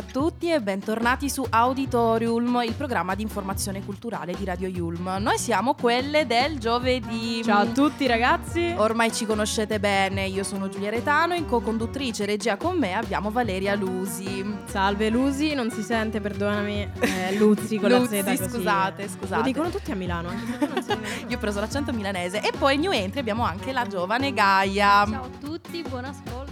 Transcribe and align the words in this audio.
A 0.00 0.02
tutti 0.02 0.50
e 0.50 0.62
bentornati 0.62 1.28
su 1.28 1.44
Auditorium, 1.46 2.62
il 2.64 2.72
programma 2.72 3.14
di 3.14 3.20
informazione 3.20 3.84
culturale 3.84 4.32
di 4.32 4.46
Radio 4.46 4.66
Yulm. 4.66 5.18
Noi 5.20 5.36
siamo 5.36 5.74
quelle 5.74 6.26
del 6.26 6.58
giovedì. 6.58 7.42
Ciao 7.44 7.60
a 7.60 7.66
tutti 7.66 8.06
ragazzi. 8.06 8.74
Ormai 8.78 9.12
ci 9.12 9.26
conoscete 9.26 9.78
bene, 9.78 10.24
io 10.26 10.42
sono 10.42 10.70
Giulia 10.70 10.88
Retano, 10.88 11.34
in 11.34 11.44
co-conduttrice 11.44 12.24
regia 12.24 12.56
con 12.56 12.78
me 12.78 12.94
abbiamo 12.94 13.30
Valeria 13.30 13.74
Lusi. 13.74 14.42
Salve 14.64 15.10
Lusi, 15.10 15.52
non 15.52 15.70
si 15.70 15.82
sente, 15.82 16.18
perdonami, 16.18 16.92
eh, 17.00 17.36
Luzzi 17.36 17.76
con 17.76 17.90
Luzzi, 17.90 18.22
la 18.22 18.22
Z 18.22 18.38
così. 18.38 18.50
scusate, 18.50 19.06
scusate. 19.06 19.36
Lo 19.36 19.42
dicono 19.42 19.68
tutti 19.68 19.90
a 19.90 19.96
Milano. 19.96 20.30
io 21.28 21.36
ho 21.36 21.38
preso 21.38 21.60
l'accento 21.60 21.92
milanese 21.92 22.40
e 22.40 22.52
poi 22.58 22.78
new 22.78 22.90
entry 22.90 23.20
abbiamo 23.20 23.44
anche 23.44 23.70
la 23.70 23.86
giovane 23.86 24.32
Gaia. 24.32 25.04
Ciao 25.06 25.24
a 25.24 25.28
tutti, 25.38 25.84
buon 25.86 26.06
ascolto. 26.06 26.49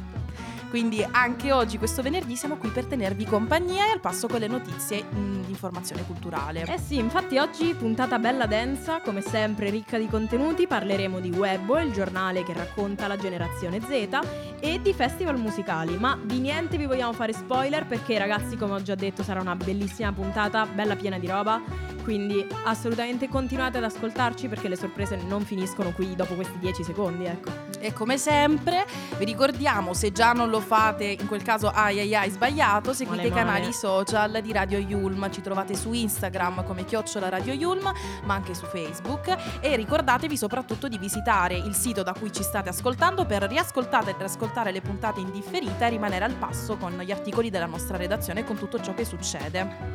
Quindi 0.68 1.06
anche 1.10 1.50
oggi, 1.50 1.78
questo 1.78 2.02
venerdì, 2.02 2.36
siamo 2.36 2.56
qui 2.56 2.68
per 2.68 2.84
tenervi 2.84 3.24
compagnia 3.24 3.86
e 3.86 3.90
al 3.90 4.00
passo 4.00 4.28
con 4.28 4.40
le 4.40 4.48
notizie 4.48 5.02
mh, 5.02 5.44
di 5.46 5.50
informazione 5.50 6.04
culturale. 6.04 6.64
Eh 6.64 6.78
sì, 6.78 6.98
infatti 6.98 7.38
oggi 7.38 7.74
puntata 7.74 8.18
bella 8.18 8.46
densa, 8.46 9.00
come 9.00 9.22
sempre 9.22 9.70
ricca 9.70 9.96
di 9.96 10.06
contenuti, 10.06 10.66
parleremo 10.66 11.20
di 11.20 11.30
Webbo, 11.30 11.78
il 11.78 11.92
giornale 11.92 12.42
che 12.44 12.52
racconta 12.52 13.06
la 13.06 13.16
generazione 13.16 13.80
Z, 13.80 14.18
e 14.60 14.80
di 14.82 14.92
festival 14.92 15.38
musicali, 15.38 15.96
ma 15.96 16.18
di 16.22 16.38
niente 16.38 16.76
vi 16.76 16.86
vogliamo 16.86 17.12
fare 17.12 17.32
spoiler 17.32 17.86
perché 17.86 18.18
ragazzi, 18.18 18.56
come 18.56 18.74
ho 18.74 18.82
già 18.82 18.94
detto, 18.94 19.22
sarà 19.22 19.40
una 19.40 19.56
bellissima 19.56 20.12
puntata, 20.12 20.66
bella 20.66 20.96
piena 20.96 21.18
di 21.18 21.26
roba, 21.26 21.60
quindi 22.02 22.46
assolutamente 22.64 23.28
continuate 23.28 23.78
ad 23.78 23.84
ascoltarci 23.84 24.48
perché 24.48 24.68
le 24.68 24.76
sorprese 24.76 25.16
non 25.16 25.44
finiscono 25.44 25.92
qui 25.92 26.14
dopo 26.14 26.34
questi 26.34 26.58
10 26.58 26.82
secondi, 26.82 27.24
ecco. 27.24 27.50
E 27.80 27.92
come 27.92 28.18
sempre 28.18 28.86
vi 29.18 29.24
ricordiamo, 29.24 29.92
se 29.92 30.10
già 30.10 30.32
non 30.32 30.48
lo 30.48 30.57
lo 30.58 30.60
fate, 30.60 31.16
in 31.18 31.26
quel 31.26 31.42
caso 31.42 31.68
ai 31.68 32.00
ai 32.00 32.14
ai 32.14 32.30
sbagliato, 32.30 32.92
seguite 32.92 33.22
male, 33.22 33.28
i 33.28 33.32
canali 33.32 33.60
male. 33.60 33.72
social 33.72 34.40
di 34.42 34.52
Radio 34.52 34.78
Yulm, 34.78 35.30
ci 35.30 35.40
trovate 35.40 35.74
su 35.74 35.92
Instagram 35.92 36.64
come 36.64 36.84
chiocciola 36.84 37.28
Radio 37.28 37.52
Yulm, 37.52 37.90
ma 38.24 38.34
anche 38.34 38.54
su 38.54 38.66
Facebook 38.66 39.36
e 39.60 39.76
ricordatevi 39.76 40.36
soprattutto 40.36 40.88
di 40.88 40.98
visitare 40.98 41.56
il 41.56 41.74
sito 41.74 42.02
da 42.02 42.12
cui 42.12 42.32
ci 42.32 42.42
state 42.42 42.68
ascoltando 42.68 43.24
per 43.24 43.42
riascoltare 43.44 44.10
e 44.10 44.14
riascoltare 44.18 44.72
le 44.72 44.80
puntate 44.80 45.20
in 45.20 45.30
differita 45.30 45.86
e 45.86 45.90
rimanere 45.90 46.24
al 46.24 46.34
passo 46.34 46.76
con 46.76 46.98
gli 46.98 47.12
articoli 47.12 47.50
della 47.50 47.66
nostra 47.66 47.96
redazione 47.96 48.40
e 48.40 48.44
con 48.44 48.58
tutto 48.58 48.80
ciò 48.80 48.94
che 48.94 49.04
succede. 49.04 49.86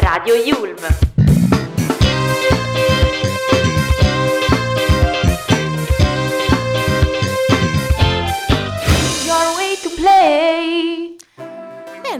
Radio 0.00 0.34
Yulm 0.34 1.15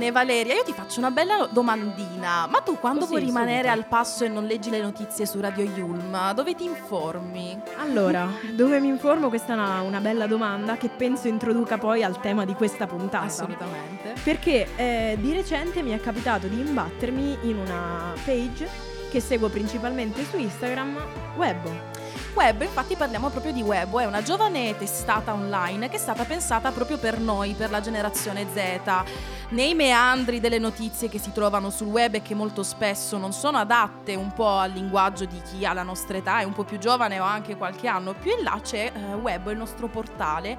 Bene 0.06 0.18
Valeria, 0.18 0.54
io 0.54 0.62
ti 0.62 0.72
faccio 0.72 1.00
una 1.00 1.10
bella 1.10 1.48
domandina. 1.50 2.46
Ma 2.46 2.60
tu 2.60 2.78
quando 2.78 3.00
Così, 3.00 3.10
vuoi 3.10 3.24
rimanere 3.24 3.68
subito. 3.68 3.72
al 3.72 3.86
passo 3.86 4.24
e 4.24 4.28
non 4.28 4.46
leggi 4.46 4.70
le 4.70 4.80
notizie 4.80 5.26
su 5.26 5.40
Radio 5.40 5.64
Yulm, 5.64 6.32
dove 6.32 6.54
ti 6.54 6.62
informi? 6.62 7.60
Allora, 7.78 8.28
dove 8.52 8.78
mi 8.78 8.86
informo? 8.86 9.28
Questa 9.28 9.54
è 9.54 9.56
una, 9.56 9.80
una 9.80 9.98
bella 9.98 10.28
domanda 10.28 10.76
che 10.76 10.90
penso 10.90 11.26
introduca 11.26 11.76
poi 11.76 12.04
al 12.04 12.20
tema 12.20 12.44
di 12.44 12.54
questa 12.54 12.86
puntata. 12.86 13.24
Assolutamente. 13.24 14.14
Perché 14.22 14.68
eh, 14.76 15.16
di 15.18 15.32
recente 15.32 15.82
mi 15.82 15.90
è 15.90 15.98
capitato 16.00 16.46
di 16.46 16.60
imbattermi 16.60 17.38
in 17.42 17.56
una 17.56 18.12
page 18.24 18.68
che 19.10 19.18
seguo 19.18 19.48
principalmente 19.48 20.24
su 20.24 20.36
Instagram, 20.38 21.00
Webbo. 21.34 21.95
Web, 22.36 22.60
infatti 22.60 22.96
parliamo 22.96 23.30
proprio 23.30 23.50
di 23.50 23.62
Web, 23.62 23.98
è 23.98 24.04
una 24.04 24.22
giovane 24.22 24.76
testata 24.76 25.32
online 25.32 25.88
che 25.88 25.96
è 25.96 25.98
stata 25.98 26.24
pensata 26.24 26.70
proprio 26.70 26.98
per 26.98 27.18
noi, 27.18 27.54
per 27.54 27.70
la 27.70 27.80
generazione 27.80 28.46
Z 28.52 29.04
nei 29.48 29.74
meandri 29.74 30.40
delle 30.40 30.58
notizie 30.58 31.08
che 31.08 31.18
si 31.18 31.30
trovano 31.30 31.70
sul 31.70 31.86
web 31.86 32.14
e 32.14 32.22
che 32.22 32.34
molto 32.34 32.64
spesso 32.64 33.16
non 33.16 33.32
sono 33.32 33.58
adatte 33.58 34.16
un 34.16 34.32
po' 34.32 34.48
al 34.48 34.72
linguaggio 34.72 35.24
di 35.24 35.40
chi 35.42 35.64
ha 35.64 35.72
la 35.72 35.84
nostra 35.84 36.16
età, 36.16 36.40
è 36.40 36.42
un 36.42 36.52
po' 36.52 36.64
più 36.64 36.78
giovane 36.78 37.20
o 37.20 37.24
anche 37.24 37.56
qualche 37.56 37.86
anno 37.86 38.12
più 38.14 38.32
in 38.36 38.42
là, 38.42 38.58
c'è 38.60 38.90
uh, 38.92 39.14
Web, 39.18 39.48
il 39.50 39.56
nostro 39.56 39.86
portale, 39.86 40.58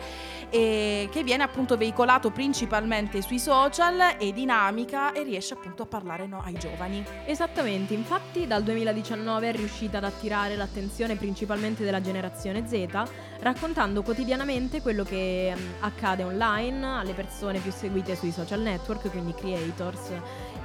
e 0.49 1.09
che 1.11 1.23
viene 1.23 1.43
appunto 1.43 1.75
veicolato 1.75 2.31
principalmente 2.31 3.21
sui 3.21 3.39
social, 3.39 4.15
è 4.17 4.31
dinamica 4.31 5.11
e 5.11 5.23
riesce 5.23 5.53
appunto 5.53 5.83
a 5.83 5.85
parlare 5.85 6.25
no, 6.25 6.41
ai 6.45 6.53
giovani. 6.53 7.03
Esattamente, 7.25 7.93
infatti 7.93 8.47
dal 8.47 8.63
2019 8.63 9.49
è 9.49 9.51
riuscita 9.53 9.97
ad 9.97 10.05
attirare 10.05 10.55
l'attenzione 10.55 11.15
principalmente 11.17 11.66
della 11.75 12.01
generazione 12.01 12.65
Z, 12.67 12.87
raccontando 13.39 14.01
quotidianamente 14.01 14.81
quello 14.81 15.03
che 15.03 15.53
um, 15.55 15.61
accade 15.81 16.23
online 16.23 16.85
alle 16.85 17.13
persone 17.13 17.59
più 17.59 17.71
seguite 17.71 18.15
sui 18.15 18.31
social 18.31 18.61
network 18.61 18.75
network, 18.87 19.09
quindi 19.09 19.33
creators. 19.33 20.11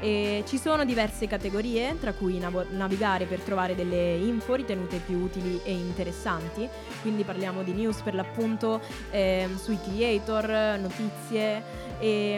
E 0.00 0.42
ci 0.46 0.58
sono 0.58 0.84
diverse 0.84 1.28
categorie, 1.28 1.96
tra 1.98 2.12
cui 2.12 2.38
nav- 2.38 2.70
navigare 2.70 3.24
per 3.24 3.40
trovare 3.40 3.74
delle 3.74 4.16
info 4.16 4.54
ritenute 4.54 4.98
più 4.98 5.18
utili 5.18 5.60
e 5.62 5.72
interessanti. 5.72 6.68
Quindi 7.02 7.22
parliamo 7.22 7.62
di 7.62 7.72
news 7.72 8.00
per 8.00 8.14
l'appunto 8.14 8.80
eh, 9.10 9.48
sui 9.56 9.78
creator, 9.80 10.78
notizie, 10.80 11.62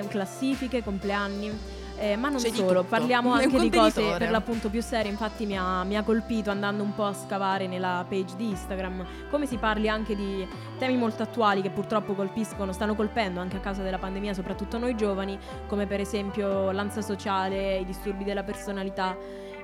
classifiche, 0.08 0.82
compleanni. 0.82 1.82
Eh, 1.96 2.16
ma 2.16 2.28
non 2.28 2.40
C'è 2.40 2.50
solo, 2.50 2.82
parliamo 2.82 3.32
anche 3.32 3.58
di 3.58 3.70
cose 3.70 4.16
per 4.18 4.30
l'appunto 4.30 4.68
più 4.68 4.82
serie. 4.82 5.10
Infatti, 5.10 5.46
mi 5.46 5.56
ha, 5.56 5.84
mi 5.84 5.96
ha, 5.96 6.02
colpito 6.02 6.50
andando 6.50 6.82
un 6.82 6.94
po' 6.94 7.04
a 7.04 7.12
scavare 7.12 7.66
nella 7.66 8.04
page 8.08 8.34
di 8.36 8.48
Instagram 8.48 9.06
come 9.30 9.46
si 9.46 9.56
parli 9.56 9.88
anche 9.88 10.16
di 10.16 10.46
temi 10.78 10.96
molto 10.96 11.22
attuali 11.22 11.62
che 11.62 11.70
purtroppo 11.70 12.14
colpiscono, 12.14 12.72
stanno 12.72 12.94
colpendo 12.94 13.40
anche 13.40 13.56
a 13.56 13.60
causa 13.60 13.82
della 13.82 13.98
pandemia, 13.98 14.34
soprattutto 14.34 14.78
noi 14.78 14.96
giovani, 14.96 15.38
come 15.66 15.86
per 15.86 16.00
esempio 16.00 16.72
l'ansia 16.72 17.02
sociale, 17.02 17.78
i 17.78 17.84
disturbi 17.84 18.24
della 18.24 18.42
personalità. 18.42 19.16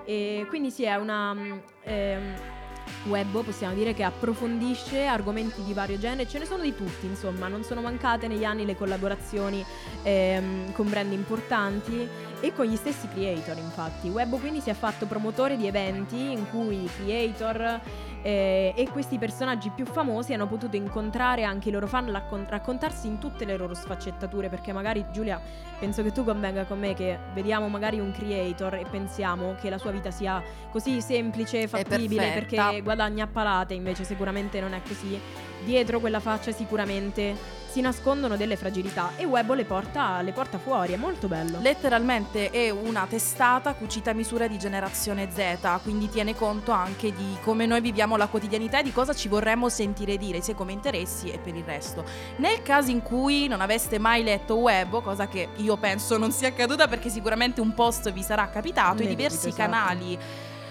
E 0.04 0.46
quindi 0.48 0.70
sì, 0.70 0.84
è 0.84 0.94
una. 0.96 1.34
Ehm, 1.82 2.58
web 3.04 3.42
possiamo 3.42 3.74
dire 3.74 3.94
che 3.94 4.02
approfondisce 4.02 5.06
argomenti 5.06 5.62
di 5.62 5.72
vario 5.72 5.98
genere, 5.98 6.28
ce 6.28 6.38
ne 6.38 6.44
sono 6.44 6.62
di 6.62 6.74
tutti, 6.74 7.06
insomma, 7.06 7.48
non 7.48 7.62
sono 7.62 7.80
mancate 7.80 8.28
negli 8.28 8.44
anni 8.44 8.64
le 8.64 8.76
collaborazioni 8.76 9.64
ehm, 10.02 10.72
con 10.72 10.88
brand 10.88 11.12
importanti 11.12 12.08
e 12.40 12.52
con 12.52 12.66
gli 12.66 12.76
stessi 12.76 13.08
creator, 13.08 13.56
infatti. 13.58 14.08
Web 14.08 14.38
quindi 14.38 14.60
si 14.60 14.70
è 14.70 14.74
fatto 14.74 15.06
promotore 15.06 15.56
di 15.56 15.66
eventi 15.66 16.32
in 16.32 16.48
cui 16.48 16.84
i 16.84 16.90
creator 16.96 17.80
eh, 18.22 18.72
e 18.76 18.88
questi 18.88 19.18
personaggi 19.18 19.70
più 19.70 19.84
famosi 19.86 20.32
hanno 20.34 20.46
potuto 20.46 20.76
incontrare 20.76 21.44
anche 21.44 21.68
i 21.68 21.72
loro 21.72 21.86
fan, 21.86 22.10
raccont- 22.10 22.48
raccontarsi 22.48 23.06
in 23.06 23.18
tutte 23.18 23.44
le 23.44 23.56
loro 23.56 23.74
sfaccettature, 23.74 24.48
perché 24.48 24.72
magari 24.72 25.04
Giulia, 25.12 25.40
penso 25.78 26.02
che 26.02 26.12
tu 26.12 26.24
convenga 26.24 26.64
con 26.64 26.78
me 26.78 26.94
che 26.94 27.18
vediamo 27.32 27.68
magari 27.68 27.98
un 27.98 28.12
creator 28.12 28.74
e 28.74 28.84
pensiamo 28.90 29.54
che 29.60 29.70
la 29.70 29.78
sua 29.78 29.90
vita 29.90 30.10
sia 30.10 30.42
così 30.70 31.00
semplice, 31.00 31.66
fattibile, 31.68 32.32
perché 32.32 32.80
guadagna 32.82 33.24
a 33.24 33.28
palate, 33.28 33.74
invece 33.74 34.04
sicuramente 34.04 34.60
non 34.60 34.74
è 34.74 34.80
così. 34.86 35.18
Dietro 35.64 36.00
quella 36.00 36.20
faccia 36.20 36.52
sicuramente 36.52 37.59
si 37.70 37.80
nascondono 37.80 38.36
delle 38.36 38.56
fragilità 38.56 39.12
e 39.16 39.24
Webbo 39.24 39.54
le 39.54 39.64
porta, 39.64 40.20
le 40.22 40.32
porta 40.32 40.58
fuori, 40.58 40.92
è 40.92 40.96
molto 40.96 41.28
bello. 41.28 41.58
Letteralmente 41.60 42.50
è 42.50 42.68
una 42.70 43.06
testata 43.08 43.74
cucita 43.74 44.10
a 44.10 44.14
misura 44.14 44.48
di 44.48 44.58
generazione 44.58 45.28
Z, 45.30 45.80
quindi 45.82 46.08
tiene 46.08 46.34
conto 46.34 46.72
anche 46.72 47.12
di 47.14 47.36
come 47.42 47.66
noi 47.66 47.80
viviamo 47.80 48.16
la 48.16 48.26
quotidianità 48.26 48.80
e 48.80 48.82
di 48.82 48.92
cosa 48.92 49.14
ci 49.14 49.28
vorremmo 49.28 49.68
sentire 49.68 50.16
dire, 50.16 50.40
sia 50.40 50.54
come 50.54 50.72
interessi 50.72 51.30
e 51.30 51.38
per 51.38 51.54
il 51.54 51.62
resto. 51.62 52.04
Nel 52.38 52.60
caso 52.62 52.90
in 52.90 53.02
cui 53.02 53.46
non 53.46 53.60
aveste 53.60 54.00
mai 54.00 54.24
letto 54.24 54.56
Webbo, 54.56 55.00
cosa 55.00 55.28
che 55.28 55.50
io 55.56 55.76
penso 55.76 56.18
non 56.18 56.32
sia 56.32 56.48
accaduta 56.48 56.88
perché 56.88 57.08
sicuramente 57.08 57.60
un 57.60 57.72
post 57.72 58.10
vi 58.10 58.22
sarà 58.22 58.48
capitato, 58.50 59.04
i 59.04 59.06
diversi 59.06 59.48
esatto. 59.48 59.62
canali 59.62 60.18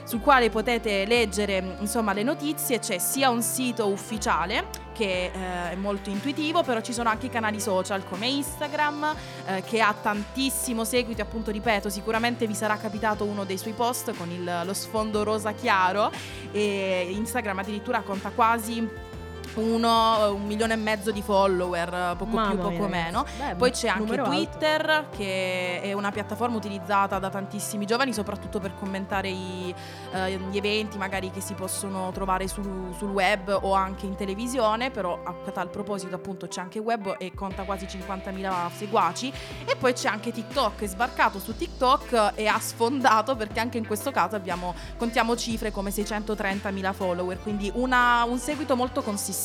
sul 0.03 0.19
quale 0.19 0.49
potete 0.49 1.05
leggere 1.05 1.77
insomma 1.79 2.11
le 2.11 2.23
notizie, 2.23 2.79
c'è 2.79 2.97
sia 2.97 3.29
un 3.29 3.41
sito 3.41 3.87
ufficiale 3.87 4.88
che 4.99 5.31
eh, 5.33 5.71
è 5.71 5.75
molto 5.75 6.09
intuitivo, 6.09 6.61
però 6.61 6.81
ci 6.81 6.91
sono 6.91 7.07
anche 7.07 7.27
i 7.27 7.29
canali 7.29 7.61
social 7.61 8.03
come 8.03 8.27
Instagram 8.27 9.15
eh, 9.45 9.63
che 9.63 9.79
ha 9.79 9.95
tantissimo 9.99 10.83
seguito, 10.83 11.21
appunto 11.21 11.51
ripeto, 11.51 11.89
sicuramente 11.89 12.45
vi 12.45 12.53
sarà 12.53 12.75
capitato 12.75 13.23
uno 13.23 13.45
dei 13.45 13.57
suoi 13.57 13.71
post 13.71 14.13
con 14.17 14.29
il, 14.29 14.61
lo 14.65 14.73
sfondo 14.73 15.23
rosa 15.23 15.53
chiaro 15.53 16.11
e 16.51 17.07
Instagram 17.11 17.59
addirittura 17.59 18.01
conta 18.01 18.31
quasi 18.31 19.07
uno, 19.55 20.33
un 20.33 20.45
milione 20.45 20.73
e 20.73 20.77
mezzo 20.77 21.11
di 21.11 21.21
follower, 21.21 22.15
poco 22.17 22.35
Mamma 22.35 22.49
più, 22.49 22.59
poco 22.59 22.87
meno. 22.87 23.25
Beh, 23.37 23.55
Poi 23.55 23.71
c'è 23.71 23.87
anche 23.87 23.99
numero 24.01 24.23
alto. 24.23 24.35
Twitter, 24.35 25.07
che 25.15 25.81
è 25.81 25.93
una 25.93 26.11
piattaforma 26.11 26.55
utilizzata 26.57 27.19
da 27.19 27.29
tantissimi 27.29 27.85
giovani, 27.85 28.13
soprattutto 28.13 28.59
per 28.59 28.73
commentare 28.75 29.29
i, 29.29 29.73
eh, 30.13 30.37
gli 30.49 30.57
eventi 30.57 30.97
magari 30.97 31.31
che 31.31 31.41
si 31.41 31.53
possono 31.53 32.11
trovare 32.11 32.47
sul, 32.47 32.93
sul 32.97 33.09
web 33.09 33.57
o 33.61 33.73
anche 33.73 34.05
in 34.05 34.15
televisione. 34.15 34.91
Però 34.91 35.19
a 35.23 35.33
tal 35.51 35.69
proposito, 35.69 36.15
appunto, 36.15 36.47
c'è 36.47 36.61
anche 36.61 36.79
web 36.79 37.15
e 37.17 37.33
conta 37.33 37.63
quasi 37.63 37.85
50.000 37.85 38.69
seguaci. 38.75 39.31
E 39.65 39.75
poi 39.75 39.93
c'è 39.93 40.09
anche 40.09 40.31
TikTok, 40.31 40.81
è 40.81 40.87
sbarcato 40.87 41.39
su 41.39 41.55
TikTok 41.55 42.33
e 42.35 42.47
ha 42.47 42.59
sfondato 42.59 43.35
perché 43.35 43.59
anche 43.59 43.77
in 43.77 43.87
questo 43.87 44.11
caso 44.11 44.35
abbiamo, 44.35 44.73
contiamo 44.97 45.35
cifre 45.35 45.71
come 45.71 45.91
630.000 45.91 46.93
follower, 46.93 47.41
quindi 47.41 47.71
una- 47.75 48.23
un 48.27 48.37
seguito 48.37 48.75
molto 48.75 49.01
consistente. 49.01 49.37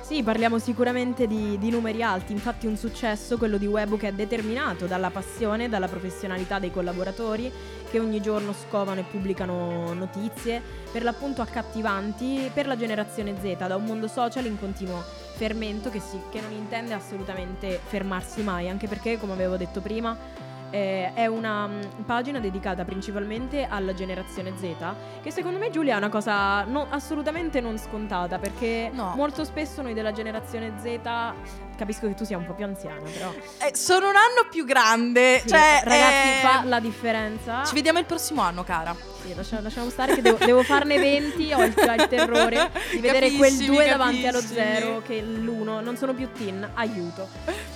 Sì, 0.00 0.22
parliamo 0.22 0.58
sicuramente 0.58 1.26
di, 1.26 1.58
di 1.58 1.70
numeri 1.70 2.02
alti, 2.02 2.32
infatti 2.32 2.66
un 2.66 2.76
successo, 2.76 3.36
quello 3.36 3.58
di 3.58 3.66
Webo, 3.66 3.96
che 3.96 4.08
è 4.08 4.12
determinato 4.12 4.86
dalla 4.86 5.10
passione, 5.10 5.68
dalla 5.68 5.88
professionalità 5.88 6.58
dei 6.58 6.70
collaboratori 6.70 7.50
che 7.90 7.98
ogni 7.98 8.20
giorno 8.20 8.52
scovano 8.52 9.00
e 9.00 9.04
pubblicano 9.04 9.92
notizie, 9.94 10.62
per 10.92 11.02
l'appunto 11.02 11.42
accattivanti 11.42 12.50
per 12.54 12.66
la 12.66 12.76
generazione 12.76 13.34
Z, 13.40 13.66
da 13.66 13.76
un 13.76 13.84
mondo 13.84 14.08
social 14.08 14.46
in 14.46 14.58
continuo 14.58 15.02
fermento 15.34 15.90
che, 15.90 16.00
si- 16.00 16.20
che 16.30 16.40
non 16.40 16.52
intende 16.52 16.94
assolutamente 16.94 17.80
fermarsi 17.84 18.42
mai, 18.42 18.68
anche 18.68 18.88
perché, 18.88 19.18
come 19.18 19.32
avevo 19.32 19.56
detto 19.56 19.80
prima, 19.80 20.16
eh, 20.70 21.12
è 21.14 21.26
una 21.26 21.66
mm, 21.66 21.80
pagina 22.04 22.38
dedicata 22.40 22.84
principalmente 22.84 23.66
alla 23.68 23.94
generazione 23.94 24.52
Z, 24.56 24.74
che 25.22 25.30
secondo 25.30 25.58
me 25.58 25.70
Giulia 25.70 25.94
è 25.94 25.96
una 25.98 26.08
cosa 26.08 26.64
no- 26.64 26.86
assolutamente 26.90 27.60
non 27.60 27.78
scontata, 27.78 28.38
perché 28.38 28.90
No. 28.92 29.12
molto 29.16 29.44
spesso 29.44 29.82
noi 29.82 29.94
della 29.94 30.12
generazione 30.12 30.72
Z, 30.80 30.98
capisco 31.76 32.06
che 32.06 32.14
tu 32.14 32.24
sia 32.24 32.36
un 32.38 32.46
po' 32.46 32.54
più 32.54 32.64
anziana, 32.64 33.02
però... 33.10 33.32
Eh, 33.58 33.74
sono 33.76 34.08
un 34.08 34.16
anno 34.16 34.48
più 34.50 34.64
grande, 34.64 35.40
Sì, 35.40 35.48
cioè 35.48 35.80
ragazzi, 35.84 36.28
eh, 36.28 36.40
fa 36.42 36.64
la 36.64 36.80
differenza. 36.80 37.64
Ci 37.64 37.74
vediamo 37.74 37.98
il 37.98 38.04
prossimo 38.06 38.42
anno, 38.42 38.64
cara. 38.64 38.94
Sì, 39.26 39.34
lascia- 39.34 39.60
lasciamo 39.60 39.90
stare 39.90 40.14
che 40.14 40.22
devo, 40.22 40.38
devo 40.38 40.62
farne 40.62 40.98
20, 40.98 41.52
ho 41.52 41.64
il, 41.64 41.74
il 41.76 42.06
terrore 42.08 42.70
di 42.92 43.00
vedere 43.00 43.32
quel 43.32 43.50
Capiscimi, 43.50 43.74
2 43.74 43.88
davanti 43.88 44.26
allo 44.26 44.38
capiscimi. 44.38 44.76
0 44.76 45.02
che 45.02 45.20
l'1, 45.20 45.82
non 45.82 45.96
sono 45.96 46.14
più 46.14 46.30
teen, 46.30 46.68
aiuto. 46.74 47.28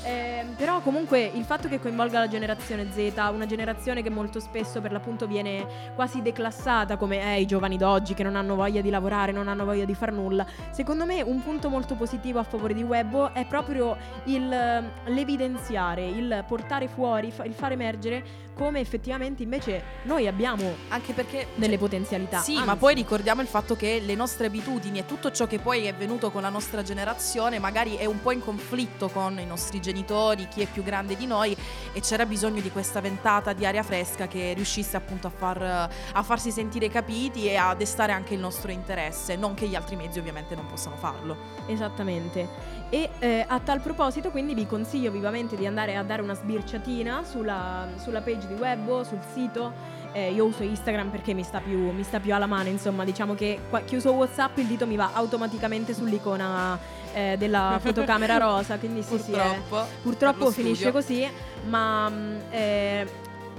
Eh, 0.05 0.47
però 0.56 0.81
comunque 0.81 1.29
il 1.35 1.43
fatto 1.43 1.67
che 1.67 1.81
coinvolga 1.81 2.20
la 2.20 2.29
generazione 2.29 2.87
Z, 2.93 3.12
una 3.32 3.47
generazione 3.47 4.00
che 4.00 4.11
molto 4.11 4.38
spesso 4.38 4.81
per 4.81 4.93
l'appunto 4.93 5.26
viene 5.26 5.93
quasi 5.97 6.23
declassata 6.23 6.97
come 6.97 7.35
eh, 7.35 7.41
i 7.41 7.47
giovani 7.47 7.76
d'oggi 7.76 8.14
che 8.14 8.23
non 8.23 8.37
hanno 8.37 8.55
voglia 8.55 8.81
di 8.81 8.91
lavorare, 8.91 9.32
non 9.32 9.49
hanno 9.49 9.64
voglia 9.64 9.85
di 9.85 9.94
far 9.94 10.12
nulla, 10.12 10.46
secondo 10.70 11.05
me 11.05 11.20
un 11.20 11.43
punto 11.43 11.69
molto 11.69 11.96
positivo 11.96 12.38
a 12.38 12.44
favore 12.44 12.75
di 12.75 12.85
Webbo 12.85 13.35
è 13.35 13.44
proprio 13.44 13.96
il, 14.25 14.53
eh, 14.53 15.11
l'evidenziare, 15.11 16.06
il 16.06 16.44
portare 16.46 16.87
fuori, 16.87 17.32
il 17.43 17.55
far 17.55 17.73
emergere 17.73 18.49
come 18.61 18.81
effettivamente 18.81 19.43
invece 19.43 19.83
noi 20.03 20.27
abbiamo 20.27 20.77
Anche 20.89 21.15
perché 21.15 21.47
delle 21.55 21.73
cioè, 21.73 21.79
potenzialità. 21.79 22.41
Sì, 22.41 22.57
Anzi, 22.57 22.67
ma 22.67 22.77
poi 22.77 22.95
ricordiamo 22.95 23.41
il 23.41 23.47
fatto 23.47 23.75
che 23.75 24.01
le 24.01 24.15
nostre 24.15 24.49
abitudini 24.49 24.99
e 24.99 25.07
tutto 25.07 25.31
ciò 25.31 25.47
che 25.47 25.59
poi 25.59 25.87
è 25.87 25.95
venuto 25.95 26.31
con 26.31 26.43
la 26.43 26.51
nostra 26.51 26.83
generazione 26.83 27.59
magari 27.59 27.97
è 27.97 28.05
un 28.05 28.21
po' 28.21 28.33
in 28.33 28.41
conflitto 28.41 29.09
con 29.09 29.39
i 29.39 29.47
nostri 29.47 29.81
genitori, 29.81 30.47
chi 30.49 30.61
è 30.61 30.67
più 30.67 30.83
grande 30.83 31.17
di 31.17 31.25
noi 31.25 31.57
e 31.95 32.01
c'era 32.01 32.27
bisogno 32.27 32.61
di 32.61 32.71
questa 32.71 33.01
ventata 33.01 33.55
di 33.55 33.65
aria 33.65 33.83
fresca 33.83 34.27
che 34.27 34.53
riuscisse 34.53 34.95
appunto 34.95 35.29
a, 35.29 35.31
far, 35.31 35.89
a 36.13 36.23
farsi 36.23 36.51
sentire 36.51 36.91
capiti 36.91 37.49
e 37.49 37.56
a 37.56 37.75
destare 37.75 38.13
anche 38.13 38.35
il 38.35 38.41
nostro 38.41 38.71
interesse, 38.71 39.37
non 39.37 39.55
che 39.55 39.69
gli 39.69 39.75
altri 39.75 39.97
mezzi 39.97 40.19
ovviamente 40.19 40.55
non 40.55 40.67
possano 40.67 40.97
farlo. 40.97 41.37
Esattamente. 41.67 42.79
E 42.91 43.09
eh, 43.21 43.45
a 43.47 43.61
tal 43.61 43.81
proposito, 43.81 44.31
quindi 44.31 44.53
vi 44.53 44.67
consiglio 44.67 45.13
vivamente 45.13 45.56
di 45.56 45.65
andare 45.65 45.95
a 45.95 46.03
dare 46.03 46.23
una 46.23 46.35
sbirciatina 46.35 47.23
sulla, 47.23 47.87
sulla 47.97 48.21
page 48.21 48.49
di 48.55 48.61
Webbo, 48.61 49.05
sul 49.05 49.20
sito. 49.32 49.99
Eh, 50.12 50.32
io 50.32 50.44
uso 50.47 50.64
Instagram 50.64 51.08
perché 51.08 51.35
mi 51.35 51.44
sta, 51.44 51.61
più, 51.61 51.93
mi 51.93 52.02
sta 52.02 52.19
più 52.19 52.35
alla 52.35 52.47
mano, 52.47 52.69
insomma, 52.69 53.05
diciamo 53.05 53.35
che 53.35 53.61
qua- 53.69 53.82
chiuso 53.82 54.11
WhatsApp 54.12 54.58
il 54.58 54.67
dito 54.67 54.85
mi 54.85 54.97
va 54.97 55.11
automaticamente 55.12 55.94
sull'icona 55.94 56.76
eh, 57.14 57.37
della 57.38 57.79
fotocamera 57.82 58.37
rosa, 58.37 58.76
quindi 58.79 59.02
sì, 59.02 59.19
sì, 59.19 59.31
Purtroppo. 59.31 59.87
Purtroppo 60.02 60.38
per 60.38 60.47
lo 60.47 60.50
finisce 60.50 60.91
così, 60.91 61.29
ma 61.69 62.08
mh, 62.08 62.41
eh, 62.50 63.06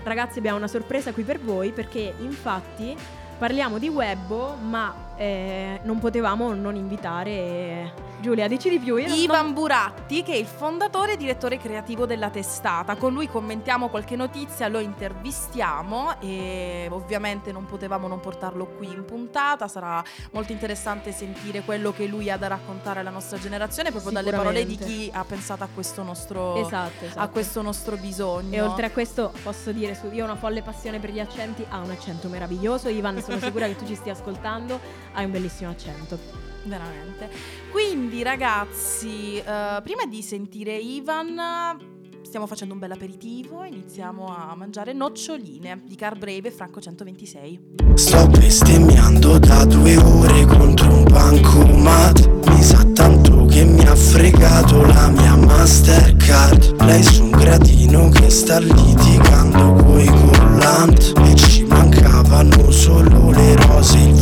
ragazzi 0.04 0.40
abbiamo 0.40 0.58
una 0.58 0.68
sorpresa 0.68 1.14
qui 1.14 1.24
per 1.24 1.40
voi 1.40 1.72
perché 1.72 2.14
infatti 2.20 2.96
parliamo 3.38 3.78
di 3.78 3.88
Webbo, 3.88 4.56
ma 4.56 4.94
eh, 5.22 5.80
non 5.84 6.00
potevamo 6.00 6.52
non 6.56 6.76
invitare 6.76 8.10
Giulia, 8.22 8.48
dici 8.48 8.70
di 8.70 8.78
più. 8.80 8.98
Io 8.98 9.08
non- 9.08 9.18
Ivan 9.18 9.54
Buratti, 9.54 10.22
che 10.24 10.34
è 10.34 10.36
il 10.36 10.46
fondatore 10.46 11.14
e 11.14 11.18
direttore 11.18 11.58
creativo 11.58 12.06
della 12.06 12.30
testata. 12.30 12.96
Con 12.96 13.14
lui 13.14 13.28
commentiamo 13.28 13.90
qualche 13.90 14.16
notizia, 14.16 14.68
lo 14.68 14.80
intervistiamo 14.80 16.20
e 16.22 16.88
ovviamente 16.92 17.52
non 17.52 17.66
potevamo 17.66 18.08
non 18.08 18.20
portarlo 18.20 18.66
qui 18.78 18.88
in 18.88 19.06
puntata. 19.06 19.68
Sarà 19.68 20.04
molto 20.32 20.52
interessante 20.52 21.12
sentire 21.12 21.62
quello 21.62 21.92
che 21.92 22.06
lui 22.06 22.30
ha 22.30 22.38
da 22.38 22.48
raccontare 22.48 23.00
alla 23.00 23.10
nostra 23.10 23.38
generazione, 23.40 23.90
proprio 23.92 24.12
dalle 24.12 24.32
parole 24.32 24.66
di 24.66 24.76
chi 24.78 25.10
ha 25.14 25.24
pensato 25.24 25.64
a 25.64 25.68
questo 25.74 26.04
nostro, 26.04 26.56
Esatto, 26.58 27.06
esatto. 27.06 27.20
a 27.20 27.28
questo 27.28 27.62
nostro 27.62 27.96
bisogno. 27.98 28.56
E 28.56 28.62
oltre 28.62 28.86
a 28.88 28.92
questo 28.92 29.32
posso 29.44 29.72
dire, 29.72 29.96
su- 29.96 30.10
io 30.12 30.24
ho 30.24 30.26
una 30.28 30.36
folle 30.36 30.62
passione 30.62 31.00
per 31.00 31.12
gli 31.12 31.20
accenti, 31.20 31.66
ha 31.70 31.80
un 31.80 31.90
accento 31.90 32.28
meraviglioso, 32.28 32.88
Ivan 32.90 33.20
sono 33.22 33.40
sicura 33.40 33.66
che 33.68 33.76
tu 33.76 33.86
ci 33.88 33.96
stia 33.96 34.14
ascoltando, 34.14 34.80
hai 35.14 35.26
un 35.26 35.32
bellissimo 35.32 35.70
accento. 35.70 36.18
Veramente. 36.64 37.30
Quindi, 37.72 38.22
ragazzi, 38.24 39.38
eh, 39.38 39.80
prima 39.84 40.06
di 40.08 40.22
sentire 40.22 40.76
Ivan. 40.76 41.90
Stiamo 42.22 42.48
facendo 42.48 42.74
un 42.74 42.80
bel 42.80 42.92
aperitivo, 42.92 43.66
iniziamo 43.66 44.26
a 44.28 44.56
mangiare 44.56 44.94
noccioline 44.94 45.82
di 45.86 45.96
Car 45.96 46.18
Brave 46.18 46.48
e 46.48 46.52
Franco 46.52 46.80
126. 46.80 47.60
Sto 47.96 48.26
bestemmiando 48.28 49.38
da 49.38 49.66
due 49.66 49.98
ore 49.98 50.46
contro 50.46 50.94
un 50.94 51.04
bancomat 51.04 52.48
Mi 52.48 52.64
sa 52.64 52.86
tanto 52.94 53.46
che 53.48 53.66
mi 53.66 53.86
ha 53.86 53.96
fregato 53.96 54.86
la 54.86 55.10
mia 55.10 55.36
Mastercard 55.36 56.82
Lei 56.84 57.04
su 57.04 57.24
un 57.24 57.32
gradino 57.32 58.08
che 58.08 58.30
sta 58.30 58.60
litigando 58.60 59.74
coi 59.84 60.06
collant 60.08 61.14
E 61.26 61.36
ci 61.36 61.66
mancavano 61.66 62.72
solo 62.72 63.32
le 63.32 63.56
rose 63.58 63.98
il 63.98 64.14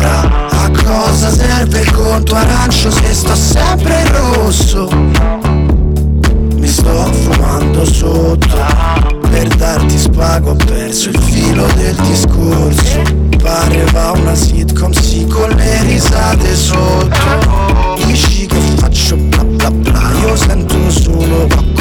Vucumpra 0.00 0.48
A 0.50 0.70
cosa 0.82 1.30
serve 1.30 1.80
il 1.80 1.92
conto 1.92 2.34
arancio 2.34 2.90
se 2.90 3.12
sto 3.12 3.34
sempre 3.34 4.02
rosso? 4.08 4.88
Mi 6.54 6.66
sto 6.66 7.04
fumando 7.12 7.84
sotto. 7.84 8.56
Per 9.30 9.48
darti 9.56 9.98
spago 9.98 10.50
ho 10.50 10.56
perso 10.56 11.10
il 11.10 11.18
filo 11.18 11.66
del 11.76 11.94
discorso. 11.96 13.02
Pareva 13.42 14.12
una 14.12 14.34
sitcom 14.34 14.92
sì 14.92 15.26
con 15.26 15.50
le 15.50 15.82
risate 15.82 16.54
sotto. 16.56 17.96
Dici 18.04 18.46
che 18.46 18.60
faccio 18.76 19.16
bla 19.16 19.44
bla 19.44 19.70
bla 19.70 20.10
Io 20.22 20.36
sento 20.36 20.90
solo 20.90 21.46
coccodè 21.46 21.79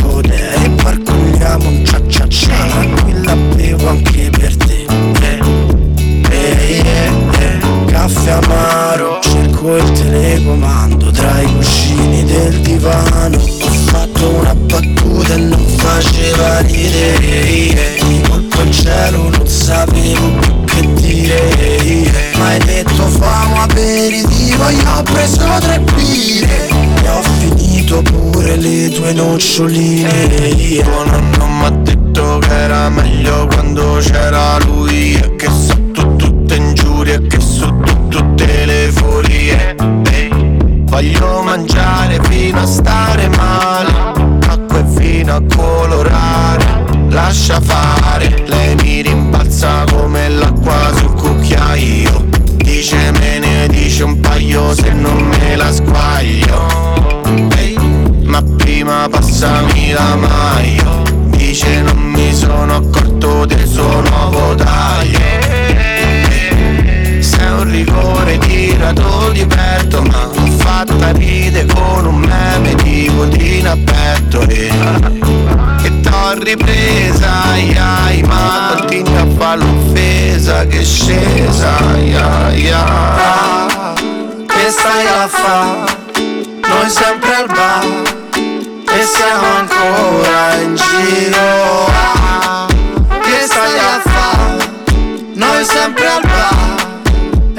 colpo 18.27 18.61
il 18.61 18.71
cielo 18.71 19.29
non 19.29 19.47
sapevo 19.47 20.31
più 20.39 20.65
che 20.65 20.93
dire. 20.93 22.31
Ma 22.38 22.57
detto 22.57 23.03
famo 23.07 23.61
aperitivo 23.61 24.69
Io 24.69 24.91
ho 24.97 25.03
preso 25.03 25.45
tre 25.59 25.79
birre. 25.79 26.67
E 27.03 27.09
ho 27.09 27.21
finito 27.39 28.01
pure 28.01 28.55
le 28.55 28.89
tue 28.89 29.13
noccioline. 29.13 30.81
Tuo 30.83 31.03
nonno 31.05 31.45
m'ha 31.45 31.69
detto 31.69 32.39
che 32.39 32.53
era 32.53 32.89
meglio 32.89 33.47
quando 33.47 33.99
c'era 34.01 34.57
lui. 34.59 35.13
E 35.15 35.35
che 35.35 35.49
so 35.49 35.77
tu 35.91 36.15
tutte 36.15 36.55
ingiurie 36.55 37.21
che 37.27 37.39
so 37.39 37.67
tu 37.83 38.07
tutte 38.07 38.65
le 38.65 38.88
Ehi, 40.11 40.83
Voglio 40.85 41.41
mangiare 41.43 42.19
fino 42.29 42.61
a 42.61 42.65
stare 42.65 43.29
male. 43.29 43.91
Acqua 44.47 44.79
e 44.79 44.83
vino 44.83 45.35
a 45.35 45.43
colorare 45.55 46.38
Lascia 47.10 47.60
fare 47.60 48.44
Lei 48.48 48.75
mi 48.75 49.01
rimbalza 49.01 49.84
come 49.92 50.30
l'acqua 50.30 50.92
sul 50.96 51.13
cucchiaio. 51.13 52.28
Dice 52.58 53.12
me 53.12 53.39
ne 53.39 53.68
dice 53.68 54.04
un 54.04 54.20
paio 54.20 54.74
se 54.74 54.92
non 54.92 55.18
me 55.18 55.56
la 55.56 55.72
squaglio 55.72 56.68
Ehi, 57.58 57.75
Ma 58.24 58.42
prima 58.42 59.08
passami 59.10 59.92
la 59.92 60.16
maglia 60.16 61.01
Dice 61.32 61.82
non 61.82 61.98
mi 61.98 62.34
sono 62.34 62.75
accorto 62.75 63.46
del 63.46 63.68
suo 63.68 64.01
nuovo 64.01 64.56
taglio. 64.56 65.20
Sei 67.20 67.51
un 67.51 67.70
rigore 67.70 68.38
tirato 68.38 69.32
di 69.32 69.46
petto 69.46 70.01
ma 70.04 70.30
fatta 70.58 71.12
ride 71.12 71.66
con 71.66 72.06
un 72.06 72.20
meme 72.20 72.75
tipo 72.75 73.28
Tina 73.28 73.75
Pettori 73.75 74.68
E 74.68 74.72
t'ho 75.20 75.78
ripresa, 76.39 77.43
ai 77.51 77.75
ai 77.77 78.22
Ma 78.24 78.75
continui 78.77 79.17
a 79.17 79.27
fare 79.38 79.60
l'offesa 79.60 80.65
che 80.65 80.79
è 80.79 80.84
scesa, 80.84 81.77
ai 81.77 82.15
ai 82.15 82.72
ai 82.72 83.96
Che 84.46 84.69
stai 84.69 85.05
a 85.05 85.27
fa? 85.27 85.98
Noi 86.67 86.89
sempre 86.89 87.36
al 87.36 87.48
bar 87.48 87.86
E 88.91 89.03
siamo 89.05 89.48
ancora 89.58 90.55
in 90.62 90.75
giro 90.75 91.86
ah, 91.88 92.67
Che 93.22 93.46
stai 93.46 93.77
a 93.77 94.01
fa? 94.03 94.58
Noi 95.34 95.65
sempre 95.65 96.08
al 96.08 96.22
bar 96.22 96.69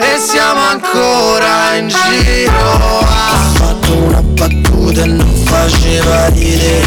e 0.03 0.19
siamo 0.19 0.61
ancora 0.61 1.75
in 1.77 1.89
giro 1.89 2.53
Ho 2.53 3.05
fatto 3.53 3.93
una 3.93 4.23
battuta 4.23 5.03
e 5.03 5.07
non 5.07 5.35
faceva 5.45 6.29
ridere 6.29 6.80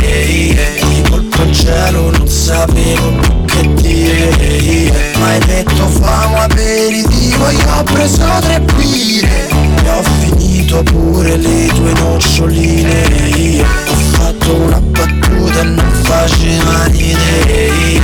sapevo 2.43 3.09
che 3.45 3.73
dire 3.75 5.13
Ma 5.17 5.27
hai 5.27 5.39
detto 5.45 5.87
famo 5.87 6.39
aperitivo 6.39 7.49
io 7.49 7.73
ho 7.73 7.83
preso 7.83 8.25
tre 8.41 8.59
birre 8.75 9.47
E 9.81 9.89
ho 9.89 10.03
finito 10.19 10.83
pure 10.83 11.37
le 11.37 11.67
tue 11.67 11.93
noccioline. 11.93 13.61
Ho 13.61 13.95
fatto 14.11 14.55
una 14.55 14.81
battuta 14.81 15.61
e 15.61 15.63
non 15.63 15.91
faceva 16.03 16.85
ridere. 16.87 18.01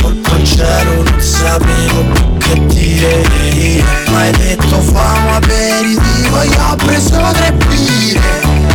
Colpo 0.00 0.34
al 0.34 0.44
cielo 0.44 1.02
non 1.02 1.20
sapevo 1.20 2.04
che 2.38 2.66
dire 2.66 3.82
Ma 4.10 4.20
hai 4.20 4.32
detto 4.36 4.80
famo 4.82 5.34
aperitivo 5.34 6.42
Io 6.42 6.62
ho 6.70 6.76
preso 6.76 7.18
tre 7.32 7.52
birre 7.66 8.20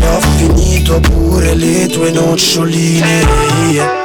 E 0.01 0.07
ho 0.07 0.19
finito 0.35 0.99
pure 0.99 1.55
le 1.55 1.87
tue 1.87 2.11
noccioline 2.11 4.04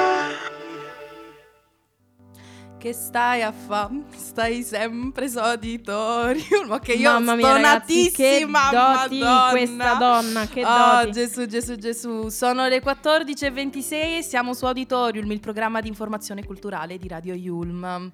Che 2.81 2.95
stai 2.95 3.43
a 3.43 3.53
fa? 3.53 3.91
Stai 4.17 4.63
sempre 4.63 5.29
soditorium. 5.29 6.71
Ok, 6.71 6.89
io 6.97 7.11
Mamma 7.11 7.35
mia, 7.35 7.53
ragazzi, 7.53 8.11
che 8.11 8.39
doti 8.41 8.51
Madonna. 8.51 9.49
questa 9.51 9.95
donna, 9.95 10.47
che 10.47 10.65
Oh, 10.65 11.03
doti. 11.03 11.13
Gesù, 11.13 11.45
Gesù, 11.45 11.75
Gesù. 11.77 12.29
Sono 12.31 12.67
le 12.69 12.83
14.26 12.83 13.93
e 14.17 14.23
siamo 14.23 14.55
su 14.55 14.65
Auditorium, 14.65 15.31
il 15.31 15.41
programma 15.41 15.83
di 15.83 15.89
informazione 15.89 16.43
culturale 16.43 16.97
di 16.97 17.07
Radio 17.07 17.35
Yulm. 17.35 18.11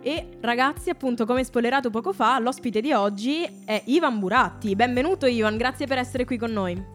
E 0.00 0.28
ragazzi, 0.40 0.90
appunto, 0.90 1.26
come 1.26 1.42
spoilerato 1.42 1.90
poco 1.90 2.12
fa, 2.12 2.38
l'ospite 2.38 2.80
di 2.80 2.92
oggi 2.92 3.42
è 3.64 3.82
Ivan 3.86 4.20
Buratti. 4.20 4.76
Benvenuto 4.76 5.26
Ivan, 5.26 5.56
grazie 5.56 5.88
per 5.88 5.98
essere 5.98 6.24
qui 6.24 6.38
con 6.38 6.52
noi. 6.52 6.93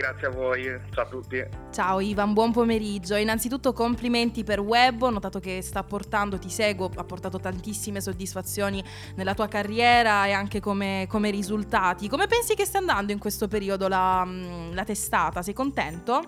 Grazie 0.00 0.28
a 0.28 0.30
voi, 0.30 0.80
ciao 0.94 1.04
a 1.04 1.06
tutti. 1.06 1.44
Ciao 1.70 2.00
Ivan, 2.00 2.32
buon 2.32 2.52
pomeriggio. 2.52 3.16
Innanzitutto 3.16 3.74
complimenti 3.74 4.44
per 4.44 4.58
Web, 4.58 5.02
ho 5.02 5.10
notato 5.10 5.40
che 5.40 5.60
sta 5.60 5.82
portando, 5.82 6.38
ti 6.38 6.48
seguo, 6.48 6.90
ha 6.96 7.04
portato 7.04 7.38
tantissime 7.38 8.00
soddisfazioni 8.00 8.82
nella 9.16 9.34
tua 9.34 9.46
carriera 9.46 10.24
e 10.24 10.32
anche 10.32 10.58
come, 10.58 11.04
come 11.06 11.30
risultati. 11.30 12.08
Come 12.08 12.26
pensi 12.28 12.54
che 12.54 12.64
stia 12.64 12.78
andando 12.78 13.12
in 13.12 13.18
questo 13.18 13.46
periodo 13.46 13.88
la, 13.88 14.24
mm, 14.24 14.72
la 14.72 14.84
testata? 14.84 15.42
Sei 15.42 15.52
contento? 15.52 16.22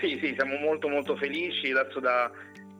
Sì, 0.00 0.18
sì, 0.22 0.32
siamo 0.34 0.56
molto 0.56 0.88
molto 0.88 1.14
felici. 1.16 1.70
Adesso 1.72 2.00
da, 2.00 2.30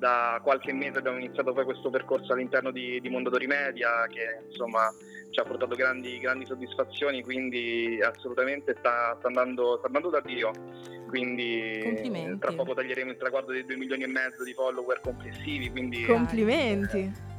da 0.03 0.41
qualche 0.43 0.73
mese 0.73 0.99
abbiamo 0.99 1.19
iniziato 1.19 1.53
poi 1.53 1.65
questo 1.65 1.89
percorso 1.89 2.33
all'interno 2.33 2.73
di, 2.73 3.01
di 3.01 3.09
Mondadori 3.09 3.47
Media 3.47 4.05
che 4.11 4.41
insomma 4.49 4.93
ci 5.31 5.39
ha 5.39 5.45
portato 5.45 5.77
grandi, 5.77 6.19
grandi 6.19 6.45
soddisfazioni, 6.45 7.23
quindi 7.23 8.01
assolutamente 8.03 8.75
sta, 8.81 9.15
sta 9.21 9.29
andando, 9.29 9.77
sta 9.79 9.87
andando 9.87 10.11
da 10.11 10.21
Dio. 10.21 10.51
Quindi 11.07 12.37
tra 12.41 12.53
poco 12.53 12.75
taglieremo 12.75 13.13
il 13.13 13.17
traguardo 13.17 13.53
dei 13.53 13.65
2 13.65 13.77
milioni 13.77 14.03
e 14.03 14.09
mezzo 14.09 14.43
di 14.43 14.53
follower 14.53 15.01
complessivi, 15.01 15.71
quindi 15.71 16.03
Complimenti. 16.03 17.31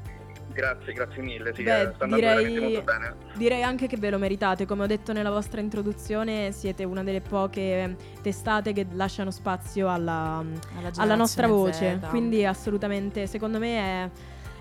Grazie, 0.54 0.94
grazie 0.94 1.22
mille. 1.22 1.54
Sì, 1.54 1.64
Beh, 1.64 1.82
eh, 1.82 1.92
sta 1.94 2.04
andando 2.04 2.16
direi- 2.16 2.36
veramente 2.36 2.60
molto 2.62 2.82
bene. 2.84 3.16
Direi 3.36 3.64
anche 3.64 3.88
che 3.88 3.98
ve 3.98 4.10
lo 4.10 4.18
meritate, 4.18 4.66
come 4.66 4.84
ho 4.84 4.88
detto 4.88 5.12
nella 5.14 5.30
vostra 5.30 5.60
introduzione, 5.60 6.52
siete 6.52 6.84
una 6.84 7.04
delle 7.04 7.22
poche 7.22 7.96
testate 8.22 8.74
che 8.74 8.86
lasciano 8.94 9.32
spazio 9.32 9.90
alla, 9.90 10.44
alla 10.98 11.16
nostra 11.16 11.48
generazione 11.48 11.96
voce. 11.96 12.00
Z. 12.02 12.10
Quindi 12.10 12.46
assolutamente, 12.46 13.28
secondo 13.28 13.60
me 13.60 14.06
è, 14.06 14.10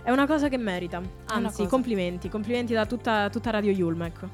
è 0.05 0.11
una 0.11 0.27
cosa 0.27 0.49
che 0.49 0.57
merita. 0.57 1.01
Anzi, 1.27 1.67
complimenti, 1.67 2.29
complimenti 2.29 2.73
da 2.73 2.87
tutta, 2.87 3.29
tutta 3.31 3.51
Radio 3.51 3.71
Yulm, 3.71 4.03
ecco. 4.03 4.29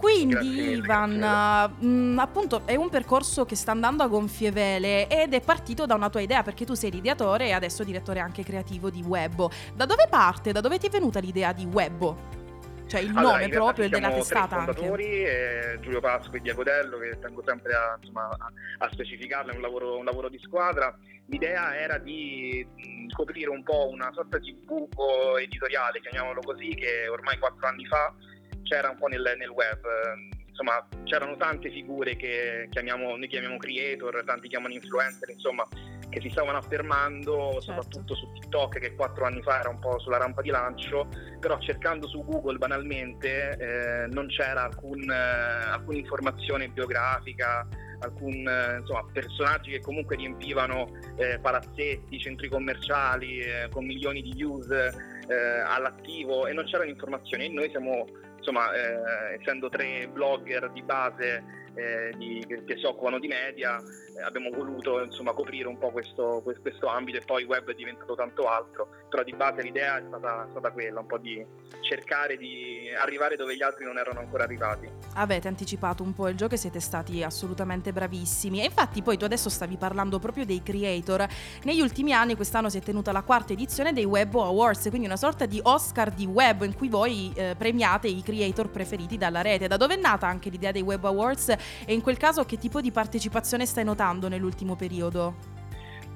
Quindi 0.00 0.34
mille, 0.34 0.76
Ivan, 0.76 1.18
grazie 1.18 1.86
mm, 1.86 2.18
appunto 2.18 2.62
è 2.64 2.74
un 2.74 2.88
percorso 2.88 3.44
che 3.44 3.54
sta 3.54 3.72
andando 3.72 4.02
a 4.02 4.06
gonfie 4.06 4.50
vele 4.50 5.06
ed 5.08 5.34
è 5.34 5.42
partito 5.42 5.84
da 5.84 5.94
una 5.94 6.08
tua 6.08 6.20
idea 6.20 6.42
perché 6.42 6.64
tu 6.64 6.72
sei 6.72 6.90
l'ideatore 6.90 7.48
e 7.48 7.52
adesso 7.52 7.84
direttore 7.84 8.20
anche 8.20 8.42
creativo 8.42 8.88
di 8.88 9.02
Webbo. 9.02 9.50
Da 9.74 9.84
dove 9.84 10.06
parte? 10.08 10.52
Da 10.52 10.62
dove 10.62 10.78
ti 10.78 10.86
è 10.86 10.90
venuta 10.90 11.20
l'idea 11.20 11.52
di 11.52 11.66
Webbo? 11.66 12.38
Cioè 12.86 13.02
il 13.02 13.16
Allora, 13.16 13.36
nome 13.36 13.48
proprio 13.50 13.88
della 13.88 14.10
testata 14.10 14.56
anche. 14.56 15.78
Giulio 15.80 16.00
Pasqua 16.00 16.38
e 16.38 16.40
Diego 16.40 16.64
Dello, 16.64 16.98
che 16.98 17.18
tengo 17.20 17.40
sempre 17.46 17.72
a, 17.72 17.96
insomma, 18.00 18.36
a, 18.78 18.88
specificarlo, 18.90 19.52
è 19.52 19.54
un 19.54 19.60
lavoro, 19.60 19.96
un 19.98 20.04
lavoro 20.04 20.28
di 20.28 20.40
squadra. 20.42 20.92
L'idea 21.26 21.76
era 21.76 21.98
di 21.98 22.66
mh, 22.66 23.10
scoprire 23.10 23.50
un 23.50 23.62
po' 23.62 23.88
una 23.90 24.10
sorta 24.12 24.38
di 24.38 24.52
buco 24.64 25.38
editoriale, 25.38 26.00
chiamiamolo 26.00 26.40
così, 26.40 26.74
che 26.74 27.06
ormai 27.08 27.38
quattro 27.38 27.68
anni 27.68 27.86
fa 27.86 28.12
c'era 28.70 28.90
un 28.90 28.96
po' 28.96 29.08
nel, 29.08 29.34
nel 29.36 29.50
web. 29.50 29.84
Eh, 29.84 30.38
Insomma, 30.60 30.86
c'erano 31.04 31.36
tante 31.36 31.70
figure 31.70 32.16
che 32.16 32.68
chiamiamo, 32.70 33.16
noi 33.16 33.28
chiamiamo 33.28 33.56
creator, 33.56 34.22
tanti 34.26 34.48
chiamano 34.48 34.74
influencer, 34.74 35.30
insomma, 35.30 35.66
che 36.10 36.20
si 36.20 36.28
stavano 36.28 36.58
affermando, 36.58 37.52
Certo. 37.52 37.60
soprattutto 37.60 38.14
su 38.14 38.30
TikTok, 38.32 38.78
che 38.78 38.94
quattro 38.94 39.24
anni 39.24 39.40
fa 39.40 39.60
era 39.60 39.70
un 39.70 39.78
po' 39.78 39.98
sulla 40.00 40.18
rampa 40.18 40.42
di 40.42 40.50
lancio, 40.50 41.08
però 41.38 41.58
cercando 41.60 42.06
su 42.08 42.22
Google 42.24 42.58
banalmente 42.58 43.56
eh, 43.56 44.06
non 44.08 44.26
c'era 44.26 44.64
alcun, 44.64 45.10
eh, 45.10 45.14
alcuna 45.14 45.96
informazione 45.96 46.68
biografica, 46.68 47.66
alcun 48.00 48.46
eh, 48.46 48.80
insomma, 48.80 49.06
personaggi 49.14 49.70
che 49.70 49.80
comunque 49.80 50.16
riempivano 50.16 50.90
eh, 51.16 51.38
palazzetti, 51.38 52.18
centri 52.18 52.48
commerciali 52.48 53.38
eh, 53.38 53.68
con 53.70 53.86
milioni 53.86 54.20
di 54.20 54.32
views 54.32 54.68
all'attivo 55.30 56.48
e 56.48 56.52
non 56.52 56.64
c'erano 56.64 56.90
informazioni 56.90 57.44
e 57.44 57.48
noi 57.50 57.70
siamo 57.70 58.04
insomma 58.40 58.72
eh, 58.74 59.34
essendo 59.38 59.68
tre 59.68 60.08
blogger 60.08 60.70
di 60.72 60.82
base 60.82 61.44
eh, 61.74 62.12
di- 62.16 62.44
che, 62.46 62.76
si 62.76 62.84
occupano 62.84 63.18
di 63.18 63.28
media 63.28 63.78
eh, 63.78 64.22
abbiamo 64.22 64.50
voluto 64.50 65.02
insomma 65.02 65.32
coprire 65.32 65.68
un 65.68 65.78
po' 65.78 65.90
questo, 65.90 66.40
que- 66.42 66.58
questo 66.60 66.86
ambito 66.86 67.18
e 67.18 67.22
poi 67.24 67.42
il 67.42 67.48
web 67.48 67.68
è 67.70 67.74
diventato 67.74 68.14
tanto 68.14 68.48
altro 68.48 68.88
però 69.08 69.22
di 69.22 69.34
base 69.34 69.62
l'idea 69.62 69.98
è 69.98 70.02
stata, 70.06 70.46
stata 70.50 70.70
quella 70.70 71.00
un 71.00 71.06
po' 71.06 71.18
di 71.18 71.44
cercare 71.80 72.36
di 72.36 72.90
arrivare 72.98 73.36
dove 73.36 73.56
gli 73.56 73.62
altri 73.62 73.84
non 73.84 73.98
erano 73.98 74.20
ancora 74.20 74.44
arrivati 74.44 74.88
Avete 75.14 75.48
anticipato 75.48 76.02
un 76.02 76.12
po' 76.12 76.28
il 76.28 76.36
gioco 76.36 76.54
e 76.54 76.56
siete 76.56 76.80
stati 76.80 77.22
assolutamente 77.22 77.92
bravissimi. 77.92 78.60
E 78.60 78.66
infatti 78.66 79.02
poi 79.02 79.16
tu 79.16 79.24
adesso 79.24 79.48
stavi 79.48 79.76
parlando 79.76 80.18
proprio 80.18 80.46
dei 80.46 80.62
creator. 80.62 81.26
Negli 81.64 81.80
ultimi 81.80 82.12
anni 82.12 82.36
quest'anno 82.36 82.68
si 82.68 82.78
è 82.78 82.80
tenuta 82.80 83.10
la 83.12 83.22
quarta 83.22 83.52
edizione 83.52 83.92
dei 83.92 84.04
Web 84.04 84.34
Awards, 84.34 84.88
quindi 84.88 85.06
una 85.06 85.16
sorta 85.16 85.46
di 85.46 85.60
Oscar 85.62 86.10
di 86.10 86.26
web 86.26 86.62
in 86.62 86.74
cui 86.74 86.88
voi 86.88 87.32
eh, 87.34 87.54
premiate 87.58 88.06
i 88.06 88.22
creator 88.22 88.70
preferiti 88.70 89.18
dalla 89.18 89.42
rete. 89.42 89.66
Da 89.66 89.76
dove 89.76 89.94
è 89.94 90.00
nata 90.00 90.26
anche 90.26 90.48
l'idea 90.48 90.70
dei 90.70 90.82
Web 90.82 91.04
Awards 91.04 91.54
e 91.84 91.92
in 91.92 92.00
quel 92.00 92.16
caso 92.16 92.44
che 92.44 92.58
tipo 92.58 92.80
di 92.80 92.90
partecipazione 92.90 93.66
stai 93.66 93.84
notando 93.84 94.28
nell'ultimo 94.28 94.76
periodo? 94.76 95.58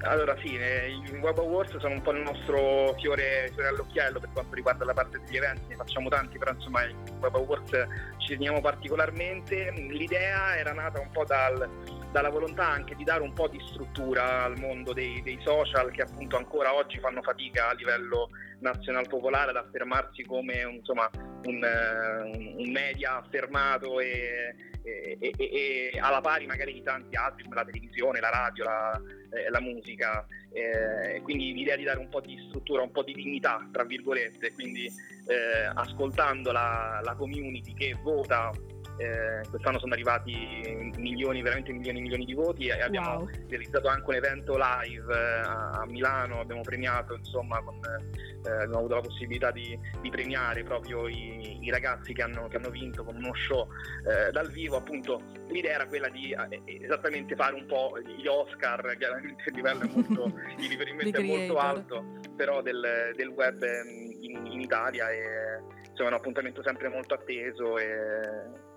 Allora 0.01 0.35
sì, 0.39 0.55
eh, 0.55 0.89
i 0.89 1.17
Web 1.19 1.39
Awards 1.39 1.77
sono 1.77 1.95
un 1.95 2.01
po' 2.01 2.11
il 2.11 2.21
nostro 2.21 2.93
fiore, 2.99 3.49
fiore 3.53 3.69
all'occhiello 3.69 4.19
per 4.19 4.29
quanto 4.33 4.53
riguarda 4.53 4.85
la 4.85 4.93
parte 4.93 5.21
degli 5.23 5.37
eventi, 5.37 5.69
ne 5.69 5.75
facciamo 5.75 6.09
tanti, 6.09 6.37
però 6.37 6.51
insomma 6.51 6.83
i 6.83 6.93
Web 7.19 7.35
Awards 7.35 7.71
ci 8.17 8.33
teniamo 8.33 8.61
particolarmente. 8.61 9.71
L'idea 9.71 10.57
era 10.57 10.73
nata 10.73 10.99
un 10.99 11.09
po' 11.11 11.23
dal- 11.23 11.67
dalla 12.15 12.29
volontà 12.29 12.65
anche 12.65 12.95
di 12.95 13.03
dare 13.03 13.23
un 13.23 13.33
po' 13.33 13.49
di 13.49 13.59
struttura 13.59 14.45
al 14.45 14.57
mondo 14.57 14.93
dei, 14.93 15.21
dei 15.21 15.37
social 15.43 15.91
che 15.91 16.03
appunto 16.03 16.37
ancora 16.37 16.73
oggi 16.73 16.97
fanno 16.99 17.21
fatica 17.21 17.67
a 17.67 17.73
livello 17.73 18.29
nazional 18.59 19.05
popolare 19.09 19.49
ad 19.49 19.57
affermarsi 19.57 20.23
come 20.23 20.61
insomma, 20.61 21.09
un, 21.43 21.61
eh, 21.61 22.55
un 22.55 22.71
media 22.71 23.17
affermato 23.17 23.99
e, 23.99 24.55
e- 24.81 25.17
e- 25.19 25.35
e 25.37 25.99
alla 25.99 26.21
pari 26.21 26.45
magari 26.45 26.71
di 26.71 26.83
tanti 26.83 27.17
altri 27.17 27.43
come 27.43 27.55
la 27.55 27.65
televisione, 27.65 28.21
la 28.21 28.29
radio, 28.29 28.63
la, 28.63 29.01
eh, 29.31 29.49
la 29.49 29.59
musica, 29.59 30.25
eh, 30.53 31.19
quindi 31.21 31.51
l'idea 31.51 31.75
di 31.75 31.83
dare 31.83 31.99
un 31.99 32.07
po' 32.07 32.21
di 32.21 32.41
struttura, 32.47 32.81
un 32.81 32.91
po' 32.91 33.03
di 33.03 33.11
dignità, 33.11 33.67
tra 33.73 33.83
virgolette, 33.83 34.53
quindi 34.53 34.85
eh, 34.85 35.69
ascoltando 35.73 36.53
la, 36.53 37.01
la 37.03 37.13
community 37.15 37.73
che 37.73 37.97
vota 38.01 38.53
eh, 38.97 39.47
quest'anno 39.49 39.79
sono 39.79 39.93
arrivati 39.93 40.91
milioni, 40.97 41.41
veramente 41.41 41.71
milioni 41.71 41.99
e 41.99 42.01
milioni 42.01 42.25
di 42.25 42.33
voti 42.33 42.67
e 42.67 42.81
abbiamo 42.81 43.03
Wow. 43.05 43.29
realizzato 43.47 43.87
anche 43.87 44.09
un 44.09 44.15
evento 44.15 44.57
live 44.57 45.13
eh, 45.13 45.39
a 45.45 45.65
a 45.75 45.85
Milano, 45.85 46.39
abbiamo 46.39 46.61
premiato, 46.61 47.15
insomma, 47.15 47.61
con, 47.61 47.79
eh, 47.83 48.49
abbiamo 48.49 48.79
avuto 48.79 48.95
la 48.95 49.01
possibilità 49.01 49.51
di, 49.51 49.77
di 50.01 50.09
premiare 50.09 50.63
proprio 50.63 51.07
i, 51.07 51.59
i 51.61 51.69
ragazzi 51.69 52.13
che 52.13 52.21
hanno, 52.21 52.47
che 52.47 52.57
hanno 52.57 52.69
vinto 52.69 53.03
con 53.03 53.15
uno 53.15 53.33
show 53.33 53.67
eh, 54.07 54.31
dal 54.31 54.49
vivo, 54.51 54.77
appunto 54.77 55.21
l'idea 55.49 55.75
era 55.75 55.85
quella 55.85 56.09
di 56.09 56.31
eh, 56.31 56.61
esattamente 56.81 57.35
fare 57.35 57.55
un 57.55 57.65
po' 57.65 57.97
gli 57.99 58.27
Oscar, 58.27 58.95
chiaramente 58.97 59.43
il 59.45 59.55
livello 59.55 59.81
è 59.83 59.87
molto, 59.87 60.31
di 60.57 60.67
riferimento 60.67 61.17
è 61.19 61.23
molto 61.23 61.57
alto, 61.57 62.05
però 62.35 62.61
del, 62.61 63.13
del 63.15 63.27
web 63.27 63.61
ehm, 63.61 64.17
in, 64.21 64.45
in 64.47 64.61
Italia 64.61 65.09
e 65.09 65.61
insomma 65.89 66.09
è 66.09 66.13
un 66.13 66.19
appuntamento 66.19 66.61
sempre 66.63 66.89
molto 66.89 67.13
atteso 67.13 67.77
e 67.77 68.73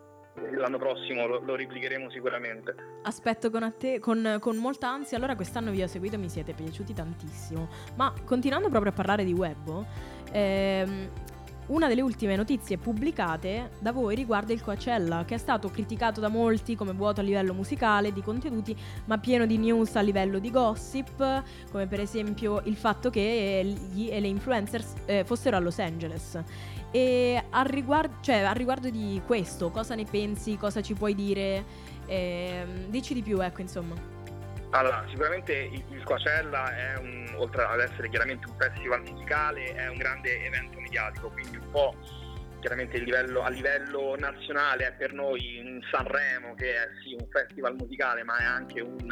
l'anno 0.52 0.78
prossimo 0.78 1.26
lo, 1.26 1.40
lo 1.40 1.57
replicheremo 1.57 2.11
sicuramente. 2.11 2.75
Aspetto 3.02 3.50
con, 3.50 3.62
atte- 3.62 3.99
con, 3.99 4.38
con 4.40 4.57
molta 4.57 4.88
ansia. 4.88 5.16
Allora, 5.16 5.35
quest'anno 5.35 5.71
vi 5.71 5.83
ho 5.83 5.87
seguito 5.87 6.18
mi 6.18 6.28
siete 6.28 6.52
piaciuti 6.52 6.92
tantissimo. 6.92 7.68
Ma 7.97 8.12
continuando 8.25 8.68
proprio 8.68 8.92
a 8.92 8.95
parlare 8.95 9.25
di 9.25 9.33
web, 9.33 9.85
ehm, 10.33 11.11
una 11.68 11.88
delle 11.88 12.00
ultime 12.00 12.37
notizie 12.37 12.78
pubblicate 12.78 13.70
da 13.78 13.92
voi 13.92 14.14
riguarda 14.14 14.52
il 14.52 14.62
Coachella, 14.62 15.25
che 15.25 15.34
è 15.34 15.38
stato 15.38 15.68
criticato 15.68 16.20
da 16.20 16.28
molti 16.28 16.76
come 16.76 16.92
vuoto 16.92 17.20
a 17.20 17.22
livello 17.22 17.52
musicale, 17.52 18.12
di 18.12 18.22
contenuti, 18.22 18.76
ma 19.06 19.18
pieno 19.18 19.46
di 19.46 19.58
news 19.58 19.94
a 19.96 20.00
livello 20.00 20.38
di 20.38 20.50
gossip, 20.50 21.42
come 21.70 21.87
per 21.87 22.00
esempio 22.00 22.60
il 22.64 22.76
fatto 22.76 23.10
che 23.10 23.76
gli 23.92 24.08
e 24.10 24.20
le 24.20 24.28
influencers 24.28 24.94
eh, 25.06 25.25
fossero 25.25 25.56
a 25.56 25.60
Los 25.60 25.78
Angeles. 25.78 26.42
E 26.90 27.42
al 27.50 27.66
riguardo, 27.66 28.16
cioè, 28.20 28.37
al 28.37 28.54
riguardo 28.54 28.88
di 28.88 29.20
questo, 29.26 29.70
cosa 29.70 29.94
ne 29.94 30.04
pensi? 30.04 30.56
Cosa 30.56 30.80
ci 30.80 30.94
puoi 30.94 31.14
dire? 31.14 31.64
Ehm, 32.06 32.87
dici 32.87 33.12
di 33.12 33.22
più, 33.22 33.42
ecco, 33.42 33.60
insomma. 33.60 34.16
Allora, 34.70 35.02
sicuramente 35.08 35.70
il 35.72 36.02
Coachella 36.04 36.76
è 36.76 36.98
un, 36.98 37.34
oltre 37.37 37.64
ad 37.64 37.80
essere 37.80 38.10
chiaramente 38.10 38.46
un 38.46 38.54
festival 38.58 39.00
musicale, 39.00 39.75
è 39.75 39.88
un 39.88 39.96
grande 39.96 40.44
evento 40.44 40.77
mediatico, 40.88 41.28
quindi 41.28 41.57
un 41.59 41.71
po' 41.71 41.95
chiaramente 42.61 42.99
livello- 42.99 43.42
a 43.42 43.50
livello 43.50 44.16
nazionale 44.16 44.88
è 44.88 44.92
per 44.92 45.12
noi 45.12 45.61
un 45.61 45.80
Sanremo 45.92 46.54
che 46.54 46.75
è 46.75 46.88
sì 47.02 47.14
un 47.14 47.28
festival 47.30 47.76
musicale 47.76 48.25
ma 48.25 48.37
è 48.38 48.45
anche 48.45 48.80
un, 48.80 49.09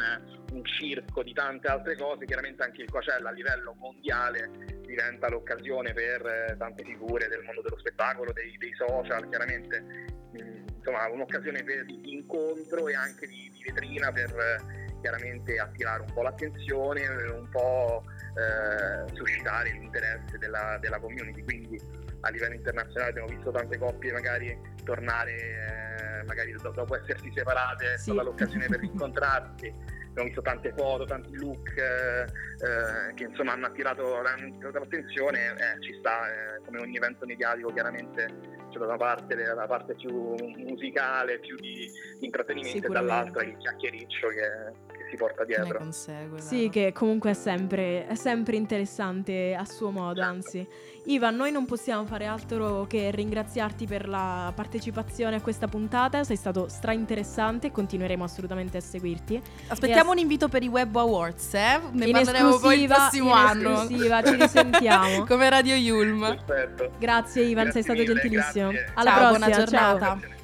un 0.51 0.65
circo 0.65 1.23
di 1.23 1.31
tante 1.31 1.67
altre 1.67 1.95
cose, 1.95 2.25
chiaramente 2.25 2.63
anche 2.63 2.81
il 2.81 2.89
Coachella 2.89 3.29
a 3.29 3.31
livello 3.31 3.73
mondiale 3.79 4.49
diventa 4.85 5.29
l'occasione 5.29 5.93
per 5.93 6.25
eh, 6.25 6.55
tante 6.57 6.83
figure 6.83 7.27
del 7.27 7.43
mondo 7.43 7.61
dello 7.61 7.77
spettacolo, 7.77 8.33
dei, 8.33 8.57
dei 8.57 8.73
social, 8.73 9.27
chiaramente 9.29 9.79
mh, 9.79 10.75
insomma 10.77 11.07
un'occasione 11.09 11.63
per, 11.63 11.85
di 11.85 12.11
incontro 12.11 12.87
e 12.89 12.95
anche 12.95 13.27
di, 13.27 13.49
di 13.53 13.63
vetrina 13.63 14.11
per 14.11 14.29
eh, 14.29 14.99
chiaramente 15.01 15.57
attirare 15.57 16.01
un 16.01 16.13
po' 16.13 16.21
l'attenzione, 16.21 17.07
un 17.07 17.47
po' 17.49 18.03
eh, 18.37 19.15
suscitare 19.15 19.71
l'interesse 19.71 20.37
della, 20.37 20.77
della 20.79 20.99
community, 20.99 21.43
quindi 21.43 21.79
a 22.21 22.29
livello 22.29 22.53
internazionale 22.55 23.09
abbiamo 23.11 23.27
visto 23.29 23.51
tante 23.51 23.77
coppie 23.77 24.11
magari 24.11 24.57
tornare, 24.83 25.33
eh, 25.33 26.23
magari 26.25 26.51
do- 26.53 26.71
dopo 26.71 26.95
essersi 26.95 27.31
separate, 27.33 27.93
è 27.93 27.97
Sì. 27.97 28.11
stata 28.11 28.23
l'occasione 28.23 28.67
per 28.67 28.79
rincontrarsi, 28.79 29.67
abbiamo 30.09 30.23
visto 30.27 30.41
tante 30.41 30.73
foto, 30.75 31.05
tanti 31.05 31.35
look 31.37 31.75
eh, 31.77 32.21
eh, 32.23 33.13
che 33.13 33.23
insomma 33.23 33.53
hanno 33.53 33.67
attirato, 33.67 34.17
hanno 34.17 34.47
attirato 34.55 34.79
l'attenzione, 34.79 35.51
eh, 35.51 35.81
ci 35.81 35.95
sta, 35.99 36.27
eh, 36.27 36.61
come 36.65 36.79
ogni 36.79 36.97
evento 36.97 37.25
mediatico 37.25 37.71
chiaramente 37.71 38.55
c'è 38.69 38.79
da 38.79 38.85
una 38.85 38.97
parte 38.97 39.35
la 39.35 39.65
parte 39.65 39.95
più 39.95 40.11
musicale, 40.57 41.39
più 41.39 41.55
di, 41.55 41.89
di 42.19 42.25
intrattenimento 42.25 42.87
e 42.87 42.89
dall'altra 42.89 43.43
il 43.43 43.55
chiacchiericcio 43.57 44.27
che 44.27 44.86
si 45.09 45.15
porta 45.17 45.43
dietro. 45.43 45.77
consegue. 45.79 46.41
Sì, 46.41 46.69
che 46.69 46.91
comunque 46.93 47.31
è 47.31 47.33
sempre, 47.33 48.07
è 48.07 48.15
sempre 48.15 48.55
interessante 48.55 49.55
a 49.57 49.65
suo 49.65 49.91
modo, 49.91 50.21
anzi. 50.21 50.65
Ivan, 51.05 51.35
noi 51.37 51.51
non 51.51 51.65
possiamo 51.65 52.05
fare 52.05 52.25
altro 52.25 52.85
che 52.87 53.11
ringraziarti 53.11 53.85
per 53.87 54.09
la 54.09 54.51
partecipazione 54.53 55.37
a 55.37 55.41
questa 55.41 55.67
puntata, 55.67 56.23
sei 56.25 56.35
stato 56.35 56.67
strainteressante 56.67 57.67
e 57.67 57.71
continueremo 57.71 58.23
assolutamente 58.25 58.77
a 58.77 58.81
seguirti. 58.81 59.41
Aspettiamo 59.67 60.09
E 60.09 60.13
un 60.13 60.17
invito 60.19 60.49
per 60.49 60.63
i 60.63 60.67
Web 60.67 60.93
Awards, 60.95 61.53
eh? 61.53 61.79
Ne 61.91 62.05
in 62.07 62.11
parleremo 62.11 62.57
poi 62.59 62.83
il 62.83 62.91
esclusiva- 62.91 62.95
prossimo 62.95 63.29
in 63.29 63.35
anno. 63.37 63.73
esclusiva, 63.81 64.23
ci 64.23 64.35
risentiamo. 64.35 65.23
Come 65.27 65.49
Radio 65.49 65.75
Yulm. 65.75 66.19
Perfetto. 66.45 66.91
Grazie 66.99 67.43
Ivan, 67.43 67.63
Grazie 67.65 67.71
sei 67.71 67.83
stato 67.83 67.99
mille, 67.99 68.13
gentilissimo. 68.13 68.69
grazie. 68.71 68.91
Alla 68.95 69.09
Ciao, 69.11 69.19
prossima, 69.29 69.45
buona 69.47 69.65
ciao. 69.65 70.36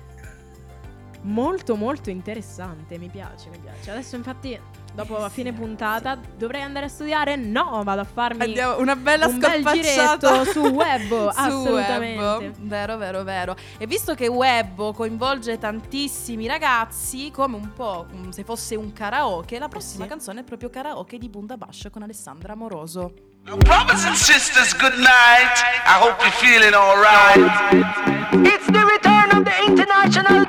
Molto 1.25 1.75
molto 1.75 2.09
interessante, 2.09 2.97
mi 2.97 3.07
piace, 3.07 3.49
mi 3.49 3.57
piace. 3.57 3.91
Adesso 3.91 4.17
infatti, 4.17 4.59
dopo 4.93 5.15
a 5.23 5.29
fine 5.29 5.53
puntata, 5.53 6.19
dovrei 6.37 6.61
andare 6.63 6.87
a 6.87 6.89
studiare? 6.89 7.37
No, 7.37 7.81
vado 7.85 8.01
a 8.01 8.03
farmi 8.03 8.43
Andiamo, 8.43 8.77
una 8.79 8.95
bella 8.97 9.27
un 9.27 9.39
bel 9.39 9.63
giretto 9.63 10.43
su 10.43 10.59
Webbo, 10.59 11.31
Su 11.33 11.37
assolutamente. 11.39 12.21
Webbo. 12.21 12.55
Vero, 12.59 12.97
vero, 12.97 13.23
vero. 13.23 13.55
E 13.77 13.87
visto 13.87 14.15
che 14.15 14.27
Webbo 14.27 14.91
coinvolge 14.91 15.57
tantissimi 15.57 16.45
ragazzi, 16.45 17.31
come 17.31 17.55
un 17.55 17.71
po' 17.73 18.05
se 18.29 18.43
fosse 18.43 18.75
un 18.75 18.91
karaoke, 18.91 19.57
la 19.59 19.69
prossima 19.69 20.03
Sì. 20.03 20.09
canzone 20.09 20.41
è 20.41 20.43
proprio 20.43 20.69
karaoke 20.69 21.17
di 21.17 21.29
Bundabash 21.29 21.87
con 21.89 22.03
Alessandra 22.03 22.51
Amoroso. 22.51 23.13
Brothers 23.43 24.03
and 24.05 24.15
sisters, 24.15 24.75
good 24.77 24.95
night. 24.97 25.57
I 25.85 25.99
hope 26.01 26.21
you're 26.21 26.31
feeling 26.35 26.73
alright. 26.73 28.01
It's 28.45 28.65
the 28.71 28.83
return 28.85 29.31
of 29.37 29.43
the 29.43 29.65
international 29.67 30.45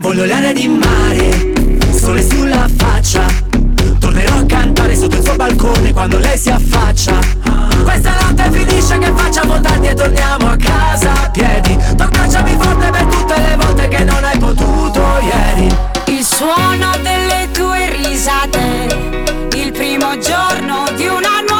Voglio 0.00 0.24
l'aria 0.24 0.52
di 0.52 0.66
mare, 0.68 1.52
sole 1.92 2.22
sulla 2.26 2.68
faccia. 2.76 3.26
Tornerò 3.98 4.36
a 4.36 4.46
cantare 4.46 4.96
sotto 4.96 5.16
il 5.16 5.22
suo 5.22 5.36
balcone 5.36 5.92
quando 5.92 6.18
lei 6.18 6.38
si 6.38 6.50
affaccia. 6.50 7.18
Questa 7.82 8.16
notte 8.22 8.50
finisce 8.50 8.98
che 8.98 9.12
facciamo 9.14 9.60
tardi 9.60 9.88
e 9.88 9.94
torniamo 9.94 10.48
a 10.48 10.56
casa 10.56 11.12
a 11.24 11.30
piedi. 11.30 11.76
Toccacciami 11.96 12.56
forte 12.58 12.90
per 12.90 13.04
tutte 13.04 13.34
le 13.38 13.56
volte 13.56 13.88
che 13.88 14.04
non 14.04 14.24
hai 14.24 14.38
potuto 14.38 15.02
ieri. 15.20 15.76
Il 16.06 16.24
suono 16.24 16.90
delle 17.02 17.48
tue 17.52 17.90
risate, 17.90 19.48
il 19.54 19.72
primo 19.72 20.16
giorno 20.18 20.90
di 20.96 21.06
una 21.06 21.40
nuova 21.46 21.53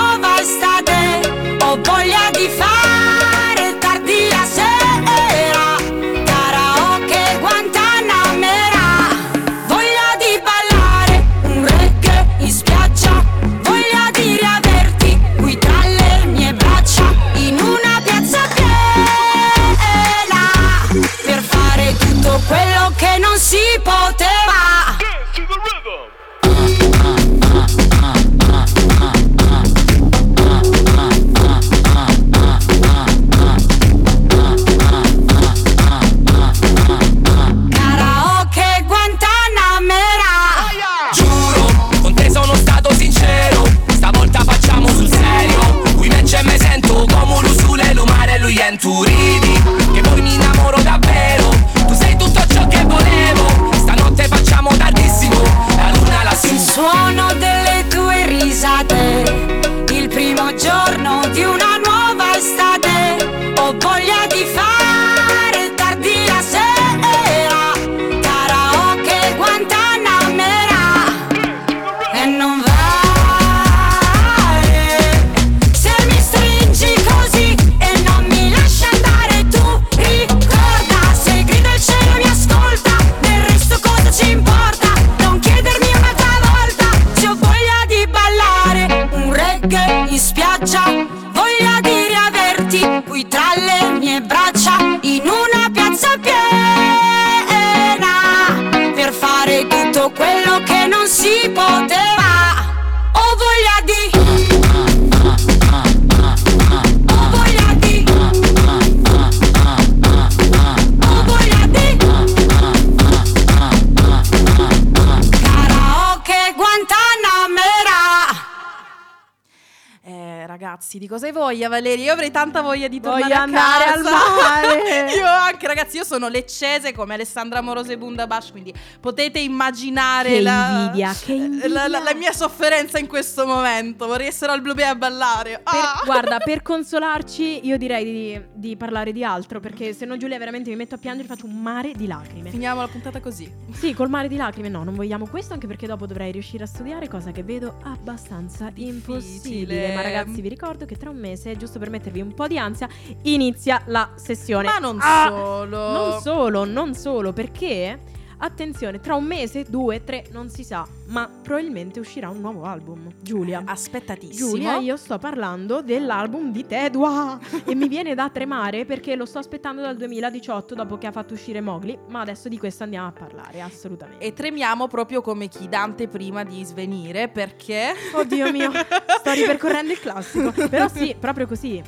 ragazzi, 120.84 120.98
di 120.98 121.08
cosa 121.08 121.26
hai 121.26 121.32
voglia 121.32 121.68
Valeria? 121.68 122.04
Io 122.06 122.12
avrei 122.12 122.30
tanta 122.30 122.60
voglia 122.60 122.88
di 122.88 123.00
tornare 123.00 123.22
Voglio 123.22 123.34
a 123.34 123.42
andare 123.42 123.84
casa. 123.84 123.96
al 123.96 124.02
mare. 124.34 125.12
io 125.16 125.26
anche 125.26 125.66
ragazzi, 125.66 125.96
io 125.96 126.04
sono 126.04 126.28
leccese 126.28 126.92
come 126.92 127.14
Alessandra 127.14 127.58
Amorose 127.58 127.92
e 127.94 127.98
Bundabash, 127.98 128.50
quindi 128.50 128.72
potete 129.00 129.38
immaginare 129.40 130.28
Che 130.30 130.40
la, 130.42 130.68
invidia, 130.86 131.14
che 131.18 131.32
invidia. 131.32 131.68
La, 131.68 131.88
la- 131.88 132.00
la 132.00 132.14
mia 132.14 132.32
sofferenza 132.32 132.98
in 132.98 133.06
questo 133.06 133.46
momento. 133.46 134.06
Vorrei 134.06 134.26
essere 134.26 134.52
al 134.52 134.60
Blue 134.60 134.74
Bay 134.74 134.84
a 134.88 134.94
ballare. 134.94 135.60
Per- 135.62 135.72
Ah! 135.74 136.02
guarda, 136.04 136.38
per 136.38 136.60
consolarci, 136.62 137.66
io 137.66 137.78
direi 137.78 138.04
di, 138.04 138.42
di 138.52 138.76
parlare 138.76 139.12
di 139.12 139.24
altro. 139.24 139.60
Perché 139.60 139.92
se 139.94 140.04
no, 140.04 140.16
Giulia, 140.16 140.38
veramente 140.38 140.68
mi 140.70 140.76
metto 140.76 140.96
a 140.96 140.98
piangere 140.98 141.24
e 141.24 141.28
faccio 141.28 141.46
un 141.46 141.60
mare 141.60 141.92
di 141.92 142.06
lacrime. 142.06 142.50
Finiamo 142.50 142.80
la 142.80 142.88
puntata 142.88 143.20
così. 143.20 143.50
Sì, 143.72 143.94
col 143.94 144.10
mare 144.10 144.28
di 144.28 144.36
lacrime, 144.36 144.68
no, 144.68 144.84
non 144.84 144.94
vogliamo 144.94 145.26
questo. 145.26 145.54
Anche 145.54 145.66
perché 145.66 145.86
dopo 145.86 146.06
dovrei 146.06 146.30
riuscire 146.32 146.64
a 146.64 146.66
studiare, 146.66 147.08
cosa 147.08 147.30
che 147.30 147.42
vedo 147.42 147.78
abbastanza 147.84 148.70
impossibile. 148.74 149.94
Ma 149.94 150.02
ragazzi, 150.02 150.40
vi 150.40 150.48
ricordo 150.48 150.73
che 150.84 150.96
tra 150.96 151.10
un 151.10 151.16
mese, 151.18 151.56
giusto 151.56 151.78
per 151.78 151.90
mettervi 151.90 152.20
un 152.20 152.34
po' 152.34 152.46
di 152.48 152.58
ansia, 152.58 152.88
inizia 153.22 153.80
la 153.86 154.10
sessione. 154.16 154.64
Ma 154.66 154.78
non 154.78 154.98
Ah! 155.00 155.28
solo. 155.28 155.76
Non 155.92 156.20
solo, 156.20 156.64
non 156.64 156.94
solo, 156.94 157.32
perché 157.32 157.98
attenzione, 158.44 159.00
tra 159.00 159.14
un 159.14 159.24
mese, 159.24 159.64
due, 159.68 160.04
tre, 160.04 160.26
non 160.30 160.48
si 160.48 160.64
sa, 160.64 160.86
ma 161.06 161.28
probabilmente 161.42 162.00
uscirà 162.00 162.28
un 162.28 162.40
nuovo 162.40 162.64
album. 162.64 163.10
Giulia. 163.20 163.62
Aspettatissimo. 163.64 164.50
Giulia, 164.50 164.76
io 164.76 164.96
sto 164.96 165.18
parlando 165.18 165.82
dell'album 165.82 166.52
di 166.52 166.66
Tedua 166.66 167.38
e 167.64 167.74
mi 167.74 167.88
viene 167.88 168.14
da 168.14 168.30
tremare 168.30 168.84
perché 168.84 169.16
lo 169.16 169.24
sto 169.24 169.38
aspettando 169.38 169.82
dal 169.82 169.96
2018 169.96 170.74
dopo 170.74 170.98
che 170.98 171.06
ha 171.06 171.12
fatto 171.12 171.34
uscire 171.34 171.60
Mowgli, 171.60 171.96
ma 172.08 172.20
adesso 172.20 172.48
di 172.48 172.58
questo 172.58 172.84
andiamo 172.84 173.08
a 173.08 173.12
parlare, 173.12 173.60
assolutamente. 173.60 174.24
E 174.24 174.32
tremiamo 174.32 174.86
proprio 174.88 175.20
come 175.20 175.48
chi 175.48 175.68
Dante 175.68 176.08
prima 176.08 176.44
di 176.44 176.62
svenire 176.64 177.28
perché... 177.28 177.94
Oddio 178.12 178.50
mio, 178.50 178.70
sto 178.70 179.32
ripercorrendo 179.34 179.92
il 179.92 180.00
classico, 180.00 180.52
però 180.68 180.88
sì, 180.88 181.14
proprio 181.18 181.46
così. 181.46 181.82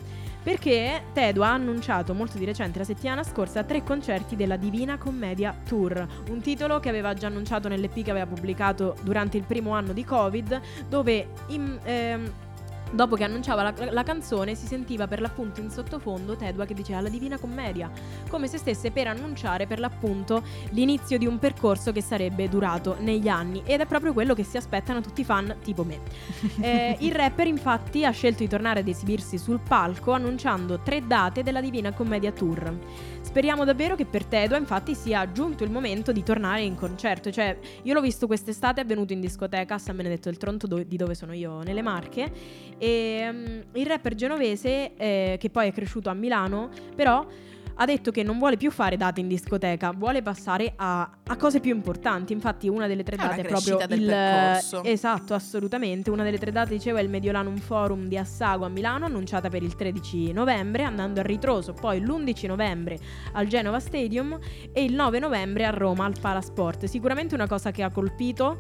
Perché 0.46 1.02
Tedua 1.12 1.48
ha 1.48 1.54
annunciato 1.54 2.14
molto 2.14 2.38
di 2.38 2.44
recente, 2.44 2.78
la 2.78 2.84
settimana 2.84 3.24
scorsa, 3.24 3.64
tre 3.64 3.82
concerti 3.82 4.36
della 4.36 4.56
Divina 4.56 4.96
Commedia 4.96 5.52
Tour, 5.66 6.06
un 6.30 6.40
titolo 6.40 6.78
che 6.78 6.88
aveva 6.88 7.14
già 7.14 7.26
annunciato 7.26 7.66
nell'EP 7.66 8.04
che 8.04 8.12
aveva 8.12 8.26
pubblicato 8.26 8.94
durante 9.02 9.36
il 9.36 9.42
primo 9.42 9.72
anno 9.72 9.92
di 9.92 10.04
Covid, 10.04 10.60
dove 10.88 11.30
in- 11.48 11.76
ehm, 11.82 12.32
dopo 12.92 13.16
che 13.16 13.24
annunciava 13.24 13.62
la, 13.62 13.74
la 13.90 14.02
canzone 14.02 14.54
si 14.54 14.66
sentiva 14.66 15.06
per 15.06 15.20
l'appunto 15.20 15.60
in 15.60 15.70
sottofondo 15.70 16.36
Tedua 16.36 16.64
che 16.64 16.74
diceva 16.74 17.00
la 17.00 17.08
Divina 17.08 17.38
Commedia, 17.38 17.90
come 18.28 18.46
se 18.46 18.58
stesse 18.58 18.90
per 18.90 19.08
annunciare 19.08 19.66
per 19.66 19.80
l'appunto 19.80 20.42
l'inizio 20.70 21.18
di 21.18 21.26
un 21.26 21.38
percorso 21.38 21.92
che 21.92 22.02
sarebbe 22.02 22.48
durato 22.48 22.96
negli 23.00 23.28
anni 23.28 23.62
ed 23.64 23.80
è 23.80 23.86
proprio 23.86 24.12
quello 24.12 24.34
che 24.34 24.44
si 24.44 24.56
aspettano 24.56 25.00
tutti 25.00 25.22
i 25.22 25.24
fan 25.24 25.56
tipo 25.62 25.84
me. 25.84 26.00
Eh, 26.66 26.96
il 27.00 27.12
rapper 27.12 27.46
infatti 27.46 28.04
ha 28.04 28.10
scelto 28.10 28.42
di 28.42 28.48
tornare 28.48 28.80
ad 28.80 28.88
esibirsi 28.88 29.38
sul 29.38 29.60
palco 29.60 30.12
annunciando 30.12 30.80
tre 30.80 31.06
date 31.06 31.42
della 31.42 31.60
Divina 31.60 31.92
Commedia 31.92 32.32
Tour. 32.32 32.78
Speriamo 33.20 33.64
davvero 33.64 33.94
che 33.94 34.06
per 34.06 34.24
Tedua 34.24 34.56
infatti 34.56 34.94
sia 34.94 35.30
giunto 35.30 35.64
il 35.64 35.70
momento 35.70 36.12
di 36.12 36.22
tornare 36.22 36.62
in 36.62 36.74
concerto, 36.74 37.30
cioè 37.30 37.58
io 37.82 37.92
l'ho 37.92 38.00
visto 38.00 38.26
quest'estate, 38.26 38.80
è 38.80 38.86
venuto 38.86 39.12
in 39.12 39.20
discoteca 39.20 39.74
a 39.74 39.78
San 39.78 39.96
Benedetto 39.96 40.28
del 40.30 40.38
Tronto 40.38 40.66
do- 40.66 40.82
di 40.82 40.96
dove 40.96 41.14
sono 41.14 41.32
io 41.34 41.62
nelle 41.62 41.82
Marche 41.82 42.32
e 42.78 43.28
mm, 43.30 43.60
il 43.74 43.86
rapper 43.86 44.14
genovese 44.14 44.94
eh, 44.96 45.36
che 45.38 45.50
poi 45.50 45.68
è 45.68 45.72
cresciuto 45.72 46.10
a 46.10 46.14
Milano 46.14 46.70
però 46.94 47.26
ha 47.78 47.84
detto 47.84 48.10
che 48.10 48.22
non 48.22 48.38
vuole 48.38 48.56
più 48.56 48.70
fare 48.70 48.96
date 48.96 49.20
in 49.20 49.28
discoteca, 49.28 49.92
vuole 49.92 50.22
passare 50.22 50.72
a, 50.76 51.10
a 51.26 51.36
cose 51.36 51.60
più 51.60 51.74
importanti. 51.74 52.32
Infatti, 52.32 52.68
una 52.68 52.86
delle 52.86 53.02
tre 53.02 53.16
È 53.16 53.18
date 53.18 53.40
è 53.42 53.46
proprio 53.46 53.78
del 53.86 54.00
il. 54.00 54.06
percorso. 54.06 54.82
Esatto, 54.82 55.34
assolutamente. 55.34 56.10
Una 56.10 56.22
delle 56.22 56.38
tre 56.38 56.52
date, 56.52 56.70
dicevo, 56.70 56.98
è 56.98 57.02
il 57.02 57.10
Mediolanum 57.10 57.56
Forum 57.58 58.06
di 58.08 58.16
Assago 58.16 58.64
a 58.64 58.68
Milano, 58.68 59.04
annunciata 59.04 59.48
per 59.48 59.62
il 59.62 59.74
13 59.74 60.32
novembre, 60.32 60.84
andando 60.84 61.20
a 61.20 61.22
ritroso 61.22 61.74
poi 61.74 62.00
l'11 62.00 62.46
novembre 62.46 62.98
al 63.32 63.46
Genova 63.46 63.78
Stadium 63.78 64.38
e 64.72 64.82
il 64.82 64.94
9 64.94 65.18
novembre 65.18 65.66
a 65.66 65.70
Roma 65.70 66.06
al 66.06 66.14
Palasport. 66.18 66.86
Sicuramente 66.86 67.34
una 67.34 67.46
cosa 67.46 67.72
che 67.72 67.82
ha 67.82 67.90
colpito 67.90 68.58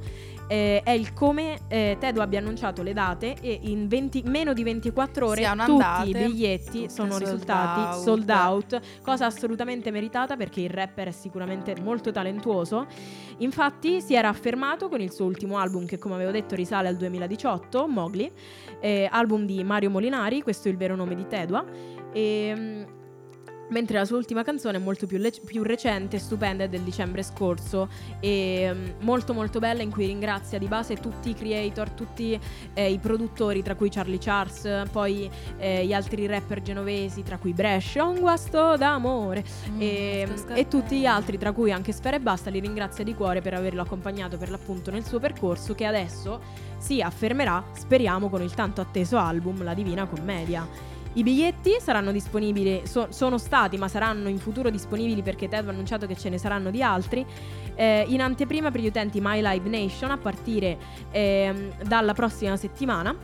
eh, 0.48 0.80
è 0.82 0.90
il 0.90 1.12
come 1.12 1.60
eh, 1.68 1.96
Tedo 1.98 2.22
abbia 2.22 2.38
annunciato 2.38 2.82
le 2.82 2.92
date 2.92 3.36
e 3.40 3.58
in 3.62 3.88
20 3.88 4.22
meno 4.26 4.52
di 4.52 4.62
24 4.62 5.26
ore 5.26 5.40
Siano 5.40 5.64
tutti 5.64 5.82
andate, 5.82 6.08
i 6.08 6.12
biglietti 6.12 6.88
sono 6.88 7.12
sold 7.12 7.22
risultati 7.22 7.80
out. 7.80 8.02
sold 8.02 8.30
out, 8.30 8.80
cosa 9.02 9.26
assolutamente 9.26 9.90
meritata 9.90 10.36
perché 10.36 10.60
il 10.60 10.70
rapper 10.70 11.08
è 11.08 11.12
sicuramente 11.12 11.74
molto 11.80 12.12
talentuoso. 12.12 12.86
Infatti 13.38 14.00
si 14.00 14.14
era 14.14 14.28
affermato 14.28 14.88
con 14.88 15.00
il 15.00 15.12
suo 15.12 15.24
ultimo 15.24 15.58
album 15.58 15.86
che 15.86 15.98
come 15.98 16.14
avevo 16.14 16.30
detto 16.30 16.54
risale 16.54 16.88
al 16.88 16.96
2018, 16.96 17.86
Mowgli, 17.86 18.30
eh, 18.80 19.08
album 19.10 19.44
di 19.46 19.62
Mario 19.64 19.90
Molinari, 19.90 20.42
questo 20.42 20.68
è 20.68 20.70
il 20.70 20.76
vero 20.76 20.96
nome 20.96 21.14
di 21.14 21.26
Tedua. 21.26 21.64
E, 22.12 22.52
mm, 22.56 22.82
Mentre 23.68 23.98
la 23.98 24.04
sua 24.04 24.16
ultima 24.16 24.42
canzone 24.44 24.76
è 24.78 24.80
molto 24.80 25.06
più, 25.06 25.18
le- 25.18 25.32
più 25.44 25.62
recente, 25.62 26.18
stupenda, 26.18 26.64
è 26.64 26.68
del 26.68 26.82
dicembre 26.82 27.22
scorso 27.22 27.88
e 28.20 28.70
mm, 28.72 28.86
molto 29.00 29.32
molto 29.32 29.58
bella 29.58 29.82
in 29.82 29.90
cui 29.90 30.06
ringrazia 30.06 30.58
di 30.58 30.66
base 30.66 30.96
tutti 30.96 31.30
i 31.30 31.34
creator, 31.34 31.90
tutti 31.90 32.38
eh, 32.74 32.90
i 32.92 32.98
produttori, 32.98 33.62
tra 33.62 33.74
cui 33.74 33.88
Charlie 33.88 34.18
Charles, 34.18 34.88
poi 34.92 35.28
eh, 35.58 35.84
gli 35.84 35.92
altri 35.92 36.26
rapper 36.26 36.62
genovesi, 36.62 37.22
tra 37.22 37.38
cui 37.38 37.52
Brescia, 37.52 38.04
un 38.04 38.20
guasto 38.20 38.76
d'amore 38.76 39.44
Mm, 39.68 39.80
e, 39.80 40.28
e 40.54 40.68
tutti 40.68 40.98
gli 40.98 41.06
altri, 41.06 41.38
tra 41.38 41.52
cui 41.52 41.72
anche 41.72 41.92
Sfera 41.92 42.16
e 42.16 42.20
Basta, 42.20 42.50
li 42.50 42.60
ringrazia 42.60 43.04
di 43.04 43.14
cuore 43.14 43.40
per 43.40 43.54
averlo 43.54 43.82
accompagnato 43.82 44.36
per 44.36 44.50
l'appunto 44.50 44.90
nel 44.90 45.04
suo 45.04 45.18
percorso 45.18 45.74
che 45.74 45.84
adesso 45.84 46.40
si 46.78 47.00
affermerà, 47.00 47.64
speriamo, 47.72 48.28
con 48.28 48.42
il 48.42 48.54
tanto 48.54 48.80
atteso 48.80 49.16
album 49.16 49.62
La 49.62 49.74
Divina 49.74 50.06
Commedia. 50.06 50.94
I 51.16 51.22
biglietti 51.22 51.78
saranno 51.80 52.12
disponibili, 52.12 52.82
so- 52.84 53.06
sono 53.08 53.38
stati 53.38 53.78
ma 53.78 53.88
saranno 53.88 54.28
in 54.28 54.38
futuro 54.38 54.68
disponibili 54.68 55.22
perché 55.22 55.48
Ted 55.48 55.66
ha 55.66 55.70
annunciato 55.70 56.06
che 56.06 56.14
ce 56.14 56.28
ne 56.28 56.36
saranno 56.36 56.70
di 56.70 56.82
altri. 56.82 57.24
eh, 57.78 58.06
in 58.08 58.22
anteprima 58.22 58.70
per 58.70 58.80
gli 58.80 58.86
utenti 58.86 59.20
My 59.20 59.42
Live 59.42 59.68
Nation 59.68 60.10
a 60.10 60.16
partire 60.16 60.78
ehm, 61.10 61.82
dalla 61.82 62.14
prossima 62.14 62.56
settimana. 62.56 63.14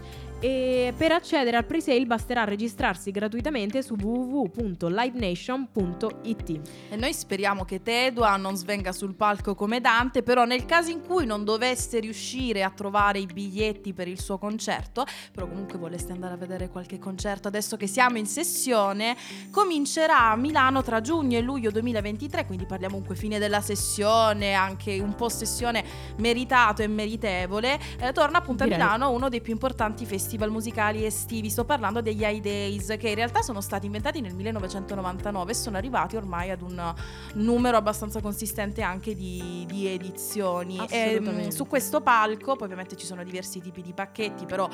E 0.44 0.92
per 0.96 1.12
accedere 1.12 1.56
al 1.56 1.64
pre-sale 1.64 2.04
basterà 2.04 2.42
registrarsi 2.42 3.12
gratuitamente 3.12 3.80
su 3.80 3.94
www.livenation.it. 3.94 6.60
E 6.90 6.96
noi 6.96 7.12
speriamo 7.12 7.64
che 7.64 7.80
Tedua 7.80 8.36
non 8.36 8.56
svenga 8.56 8.90
sul 8.90 9.14
palco 9.14 9.54
come 9.54 9.80
Dante, 9.80 10.24
però 10.24 10.44
nel 10.44 10.64
caso 10.64 10.90
in 10.90 11.00
cui 11.06 11.26
non 11.26 11.44
dovesse 11.44 12.00
riuscire 12.00 12.64
a 12.64 12.70
trovare 12.70 13.20
i 13.20 13.26
biglietti 13.26 13.92
per 13.92 14.08
il 14.08 14.20
suo 14.20 14.36
concerto, 14.36 15.06
però 15.30 15.46
comunque 15.46 15.78
voleste 15.78 16.10
andare 16.10 16.34
a 16.34 16.36
vedere 16.36 16.70
qualche 16.70 16.98
concerto 16.98 17.46
adesso 17.46 17.76
che 17.76 17.86
siamo 17.86 18.18
in 18.18 18.26
sessione, 18.26 19.16
comincerà 19.52 20.32
a 20.32 20.36
Milano 20.36 20.82
tra 20.82 21.00
giugno 21.00 21.38
e 21.38 21.40
luglio 21.40 21.70
2023, 21.70 22.46
quindi 22.46 22.66
parliamo 22.66 22.94
comunque 22.94 23.14
fine 23.14 23.38
della 23.38 23.60
sessione, 23.60 24.54
anche 24.54 24.98
un 24.98 25.14
po' 25.14 25.28
sessione 25.28 25.84
meritato 26.16 26.82
e 26.82 26.88
meritevole, 26.88 27.78
eh, 28.00 28.10
torna 28.10 28.38
appunto 28.38 28.64
Direi. 28.64 28.80
a 28.80 28.82
Milano 28.82 29.12
uno 29.12 29.28
dei 29.28 29.40
più 29.40 29.52
importanti 29.52 30.04
festival 30.04 30.30
musicali 30.50 31.04
estivi, 31.04 31.50
sto 31.50 31.64
parlando 31.64 32.00
degli 32.00 32.22
High 32.22 32.42
Days, 32.42 32.96
che 32.98 33.08
in 33.08 33.14
realtà 33.14 33.42
sono 33.42 33.60
stati 33.60 33.86
inventati 33.86 34.20
nel 34.20 34.34
1999 34.34 35.50
e 35.50 35.54
sono 35.54 35.76
arrivati 35.76 36.16
ormai 36.16 36.50
ad 36.50 36.62
un 36.62 36.94
numero 37.34 37.76
abbastanza 37.76 38.20
consistente 38.20 38.82
anche 38.82 39.14
di, 39.14 39.64
di 39.68 39.86
edizioni. 39.86 40.78
E, 40.88 41.14
Assolutamente. 41.14 41.46
mm, 41.46 41.50
su 41.50 41.66
questo 41.66 42.00
palco, 42.00 42.54
poi 42.54 42.64
ovviamente 42.64 42.96
ci 42.96 43.06
sono 43.06 43.22
diversi 43.24 43.60
tipi 43.60 43.82
di 43.82 43.92
pacchetti, 43.92 44.46
però 44.46 44.68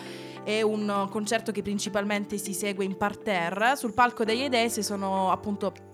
è 0.45 0.63
un 0.63 1.09
concerto 1.11 1.53
che 1.53 1.63
principalmente 1.63 2.39
si 2.39 2.55
segue 2.55 2.85
in 2.85 2.97
parterre. 2.97 3.77
Sul 3.77 3.93
palco 3.93 4.25
degli 4.25 4.43
High 4.43 4.51
Days 4.51 4.81
sono 4.81 5.31
appunto 5.31 5.88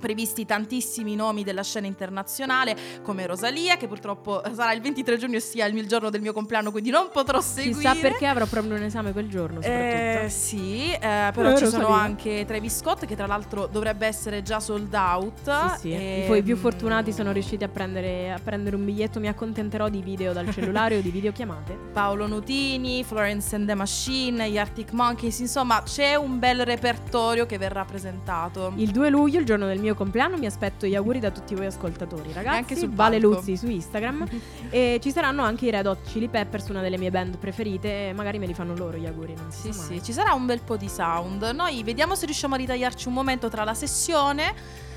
previsti 0.00 0.44
tantissimi 0.46 1.14
nomi 1.14 1.44
della 1.44 1.62
scena 1.62 1.86
internazionale 1.86 2.76
come 3.02 3.26
Rosalia 3.26 3.76
che 3.76 3.86
purtroppo 3.86 4.42
sarà 4.52 4.72
il 4.72 4.80
23 4.80 5.16
giugno 5.18 5.38
sia 5.38 5.66
il 5.66 5.86
giorno 5.86 6.10
del 6.10 6.20
mio 6.20 6.32
compleanno 6.32 6.70
quindi 6.70 6.90
non 6.90 7.08
potrò 7.12 7.40
seguire 7.40 7.78
Chissà 7.78 7.94
perché 7.94 8.26
avrò 8.26 8.46
proprio 8.46 8.74
un 8.74 8.82
esame 8.82 9.12
quel 9.12 9.28
giorno, 9.28 9.60
soprattutto. 9.62 10.24
eh, 10.24 10.28
sì, 10.28 10.90
eh, 10.92 11.30
però 11.32 11.50
Eh, 11.52 11.56
ci 11.56 11.64
Rosalia. 11.64 11.86
sono 11.86 11.88
anche 11.88 12.44
Travis 12.46 12.78
Scott 12.78 13.04
che 13.06 13.14
tra 13.16 13.26
l'altro 13.26 13.66
dovrebbe 13.66 14.06
essere 14.06 14.42
già 14.42 14.58
sold 14.60 14.92
out. 14.94 15.74
Sì, 15.74 15.78
sì. 15.80 15.92
E, 15.92 16.22
I 16.24 16.26
poi 16.26 16.42
più 16.42 16.56
mm, 16.56 16.60
fortunati 16.60 17.12
sono 17.12 17.32
riusciti 17.32 17.62
a 17.64 17.68
prendere, 17.68 18.32
a 18.32 18.38
prendere 18.42 18.76
un 18.76 18.84
biglietto. 18.84 19.20
Mi 19.20 19.28
accontenterò 19.28 19.88
di 19.88 20.00
video 20.02 20.32
dal 20.32 20.50
cellulare 20.52 20.96
o 20.96 21.00
di 21.00 21.10
videochiamate. 21.10 21.76
Paolo 21.92 22.26
Nutini, 22.26 23.04
Florence 23.04 23.54
and 23.54 23.66
the 23.66 23.74
Machine, 23.74 24.50
gli 24.50 24.58
Arctic 24.58 24.92
Monkeys, 24.92 25.38
insomma 25.40 25.82
c'è 25.82 26.14
un 26.14 26.38
bel 26.38 26.64
repertorio 26.64 27.46
che 27.46 27.58
verrà 27.58 27.84
presentato. 27.84 28.72
Il 28.76 28.90
2 28.90 29.10
luglio, 29.10 29.38
il 29.38 29.44
giorno 29.44 29.66
del 29.66 29.78
mio 29.80 29.89
compleanno, 29.94 30.36
mi 30.36 30.46
aspetto 30.46 30.86
gli 30.86 30.94
auguri 30.94 31.18
da 31.20 31.30
tutti 31.30 31.54
voi 31.54 31.66
ascoltatori, 31.66 32.32
ragazzi. 32.32 32.56
anche 32.56 32.76
sul 32.76 32.90
Vale 32.90 33.18
palco. 33.18 33.36
Luzzi 33.36 33.56
su 33.56 33.68
Instagram. 33.68 34.26
e 34.70 34.98
ci 35.02 35.10
saranno 35.10 35.42
anche 35.42 35.66
i 35.66 35.70
Red 35.70 35.86
Hot 35.86 36.02
Chili 36.02 36.28
Peppers, 36.28 36.68
una 36.68 36.82
delle 36.82 36.98
mie 36.98 37.10
band 37.10 37.38
preferite. 37.38 38.08
e 38.08 38.12
Magari 38.12 38.38
me 38.38 38.46
li 38.46 38.54
fanno 38.54 38.74
loro 38.74 38.96
gli 38.96 39.06
auguri. 39.06 39.34
Non 39.34 39.50
Sì, 39.50 39.72
sa 39.72 39.82
sì, 39.82 40.02
ci 40.02 40.12
sarà 40.12 40.32
un 40.32 40.46
bel 40.46 40.60
po' 40.60 40.76
di 40.76 40.88
sound. 40.88 41.42
Noi 41.54 41.82
vediamo 41.82 42.14
se 42.14 42.26
riusciamo 42.26 42.54
a 42.54 42.58
ritagliarci 42.58 43.08
un 43.08 43.14
momento 43.14 43.48
tra 43.48 43.64
la 43.64 43.74
sessione 43.74 44.88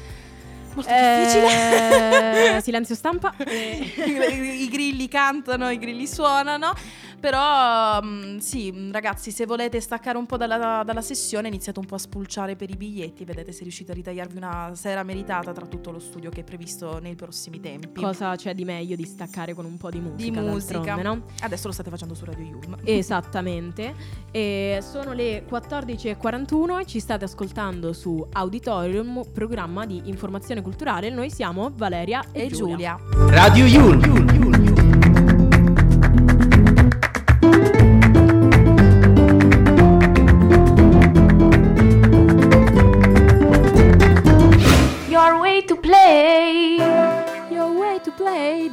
Molto 0.76 0.92
difficile. 0.92 2.56
Eh, 2.58 2.62
silenzio 2.62 2.96
stampa. 2.96 3.34
I 3.46 4.68
grilli 4.72 5.08
cantano, 5.08 5.70
i 5.70 5.78
grilli 5.78 6.08
suonano. 6.08 6.74
Però 7.24 8.02
mm, 8.04 8.40
sì, 8.40 8.70
mm, 8.70 8.92
ragazzi, 8.92 9.32
se 9.32 9.46
volete 9.46 9.80
staccare 9.80 10.18
un 10.18 10.26
po' 10.26 10.36
dalla, 10.36 10.84
dalla 10.86 11.02
sessione, 11.02 11.48
iniziate 11.48 11.80
un 11.80 11.86
po' 11.86 11.96
a 11.96 11.98
spulciare 11.98 12.58
per 12.58 12.70
i 12.70 12.76
biglietti. 12.76 13.24
Vedete 13.24 13.54
se 13.54 13.62
riuscite 13.64 13.94
a 13.94 13.96
ritagliarvi 13.96 14.36
una 14.36 14.72
sera 14.74 15.04
meritata 15.04 15.54
tra 15.54 15.66
tutto 15.66 15.92
lo 15.92 16.00
studio 16.00 16.30
che 16.30 16.42
è 16.42 16.44
previsto 16.44 17.00
nei 17.00 17.16
prossimi 17.16 17.62
tempi. 17.62 18.02
Cosa 18.02 18.36
c'è 18.36 18.54
di 18.54 18.66
meglio 18.66 18.98
di 18.98 19.06
staccare 19.06 19.54
con 19.54 19.64
un 19.64 19.78
po' 19.78 19.90
di 19.90 20.02
musica? 20.02 20.42
di 20.42 20.48
musica. 20.48 20.96
no? 20.96 21.24
Adesso 21.40 21.68
lo 21.68 21.74
state 21.74 21.90
facendo 21.90 22.14
su 22.14 22.26
Radio 22.26 22.44
Yulm. 22.44 22.76
Esattamente. 22.84 23.96
E 24.30 24.80
sono 24.82 25.14
le 25.14 25.46
14.41 25.50 26.82
e 26.82 26.86
ci 26.86 27.00
state 27.00 27.24
ascoltando 27.24 27.94
su 27.94 28.28
Auditorium, 28.34 29.32
programma 29.32 29.86
di 29.86 30.10
informazione 30.10 30.62
culturale. 30.62 31.10
Noi 31.10 31.30
siamo 31.30 31.72
Valeria 31.74 32.22
e, 32.34 32.44
E 32.44 32.48
Giulia. 32.48 33.00
Radio 33.30 33.66
Yulm. 33.66 34.23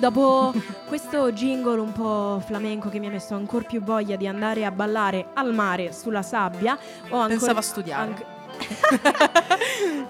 Dopo 0.01 0.55
questo 0.87 1.31
jingle 1.31 1.79
un 1.79 1.93
po' 1.93 2.43
flamenco 2.47 2.89
che 2.89 2.99
mi 2.99 3.07
ha 3.07 3.11
messo 3.11 3.35
ancora 3.35 3.65
più 3.67 3.83
voglia 3.83 4.17
di 4.17 4.27
andare 4.27 4.65
a 4.65 4.71
ballare 4.71 5.27
al 5.35 5.53
mare 5.53 5.93
sulla 5.93 6.23
sabbia, 6.23 6.73
ho 7.11 7.17
ancora 7.19 7.27
Pensavo 7.27 7.59
a 7.59 7.63
studiare. 7.63 8.03
anche- 8.03 8.25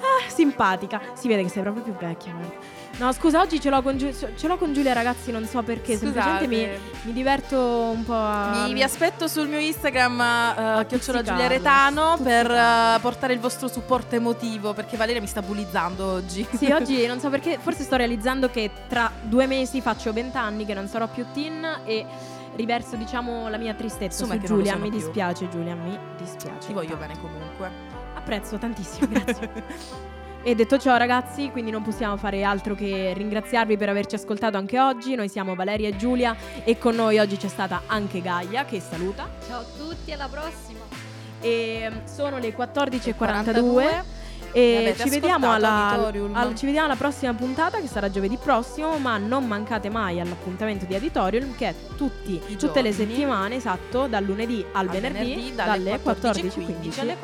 Ah, 0.00 0.29
simpatica. 0.29 1.00
Si 1.14 1.26
vede 1.29 1.42
che 1.42 1.48
sei 1.48 1.62
proprio 1.62 1.83
più 1.83 1.92
vecchia. 1.94 2.33
guarda. 2.33 2.55
No, 3.00 3.10
scusa, 3.12 3.40
oggi 3.40 3.58
ce 3.58 3.70
l'ho 3.70 3.80
con, 3.80 3.96
Giu- 3.96 4.34
ce 4.36 4.46
l'ho 4.46 4.58
con 4.58 4.74
Giulia, 4.74 4.92
ragazzi. 4.92 5.32
Non 5.32 5.46
so 5.46 5.62
perché. 5.62 5.96
Semplicemente 5.96 6.46
mi, 6.46 6.56
Scusate. 6.56 6.80
mi 7.06 7.12
diverto 7.14 7.58
un 7.58 8.04
po' 8.04 8.14
a. 8.14 8.64
Vi, 8.66 8.74
vi 8.74 8.82
aspetto 8.82 9.26
sul 9.26 9.48
mio 9.48 9.58
Instagram, 9.58 10.18
uh, 10.18 10.86
chiocciola 10.86 11.22
Giulia 11.22 11.46
Retano, 11.46 12.18
per 12.22 12.50
uh, 12.50 13.00
portare 13.00 13.32
il 13.32 13.40
vostro 13.40 13.68
supporto 13.68 14.16
emotivo, 14.16 14.74
perché 14.74 14.98
Valeria 14.98 15.22
mi 15.22 15.26
sta 15.26 15.40
bullizzando 15.40 16.04
oggi. 16.04 16.46
Sì, 16.52 16.70
oggi 16.72 17.06
non 17.08 17.20
so 17.20 17.30
perché, 17.30 17.58
forse 17.58 17.84
sto 17.84 17.96
realizzando 17.96 18.50
che 18.50 18.70
tra 18.86 19.10
due 19.22 19.46
mesi 19.46 19.80
faccio 19.80 20.12
20 20.12 20.36
anni 20.36 20.66
che 20.66 20.74
non 20.74 20.86
sarò 20.86 21.08
più 21.08 21.24
teen 21.32 21.80
e 21.86 22.04
riverso, 22.56 22.96
diciamo, 22.96 23.48
la 23.48 23.56
mia 23.56 23.72
tristezza 23.72 24.24
Insomma, 24.24 24.38
su 24.38 24.46
Giulia. 24.46 24.76
Mi 24.76 24.90
più. 24.90 24.98
dispiace, 24.98 25.48
Giulia, 25.48 25.74
mi 25.74 25.98
dispiace. 26.18 26.66
Ti 26.66 26.74
voglio 26.74 26.98
tanto. 26.98 27.06
bene 27.06 27.18
comunque. 27.18 27.70
Apprezzo 28.12 28.58
tantissimo, 28.58 29.06
grazie. 29.08 30.18
E 30.42 30.55
detto 30.55 30.79
ciò, 30.79 30.96
ragazzi, 30.96 31.50
quindi 31.50 31.70
non 31.70 31.83
possiamo 31.83 32.16
fare 32.16 32.42
altro 32.44 32.74
che 32.74 33.12
ringraziarvi 33.14 33.76
per 33.76 33.90
averci 33.90 34.14
ascoltato 34.14 34.57
anche 34.57 34.81
oggi. 34.81 35.14
Noi 35.14 35.29
siamo 35.29 35.55
Valeria 35.55 35.88
e 35.88 35.96
Giulia 35.96 36.35
e 36.64 36.79
con 36.79 36.94
noi 36.94 37.18
oggi 37.18 37.37
c'è 37.37 37.48
stata 37.48 37.83
anche 37.87 38.22
Gaia 38.22 38.64
che 38.64 38.81
saluta. 38.81 39.29
Ciao 39.46 39.61
a 39.61 39.64
tutti, 39.76 40.11
alla 40.12 40.29
prossima. 40.29 40.81
E 41.42 41.90
mm, 41.90 42.07
sono 42.07 42.38
le 42.38 42.57
14.42 42.57 43.14
42. 43.14 44.05
E 44.52 44.94
ci 44.98 45.08
vediamo, 45.08 45.52
alla, 45.52 46.10
al- 46.32 46.54
ci 46.56 46.66
vediamo 46.66 46.86
alla 46.86 46.96
prossima 46.96 47.32
puntata 47.34 47.78
che 47.80 47.86
sarà 47.86 48.10
giovedì 48.10 48.36
prossimo, 48.36 48.98
ma 48.98 49.16
non 49.18 49.46
mancate 49.46 49.88
mai 49.90 50.20
all'appuntamento 50.20 50.86
di 50.86 50.94
Auditorium 50.94 51.54
che 51.56 51.68
è 51.68 51.74
tutti, 51.96 52.40
tutte 52.56 52.82
le 52.82 52.92
settimane, 52.92 53.56
esatto, 53.56 54.06
dal 54.06 54.24
lunedì 54.24 54.64
al, 54.72 54.88
venerdì, 54.88 55.52
dalle 55.54 56.00
14.15. 56.02 57.00
alle 57.00 57.16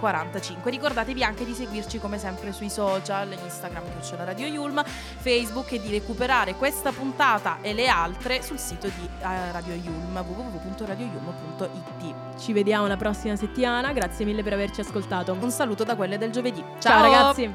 14.45. 0.00 0.68
Ricordatevi 0.68 1.24
anche 1.24 1.44
di 1.44 1.52
seguirci 1.52 1.98
come 1.98 2.18
sempre 2.18 2.52
sui 2.52 2.70
social, 2.70 3.36
Instagram 3.44 3.84
chiocciola 3.92 4.24
Radio 4.24 4.46
Yulm, 4.46 4.82
Facebook 4.84 5.72
e 5.72 5.80
di 5.80 5.90
recuperare 5.90 6.54
questa 6.54 6.92
puntata 6.92 7.58
e 7.60 7.72
le 7.72 7.88
altre 7.88 8.42
sul 8.42 8.58
sito 8.58 8.86
di 8.86 9.08
eh, 9.20 9.52
Radio 9.52 9.74
Yulm 9.74 10.16
www.radioyulm.it. 10.16 12.14
Ci 12.38 12.52
vediamo 12.52 12.86
la 12.86 12.96
prossima 12.96 13.34
settimana, 13.34 13.92
grazie 13.92 14.24
mille 14.24 14.42
per 14.42 14.52
averci 14.52 14.80
ascoltato. 14.80 15.36
Un 15.40 15.50
saluto 15.50 15.84
da 15.84 15.96
quelle 15.96 16.18
del 16.18 16.30
giovedì. 16.30 16.62
Ciao 16.78 17.02
ragazzi! 17.02 17.50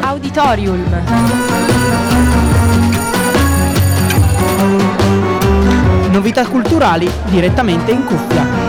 Auditorium. 0.00 0.84
Novità 6.10 6.46
culturali 6.46 7.08
direttamente 7.26 7.92
in 7.92 8.04
cuffia. 8.04 8.59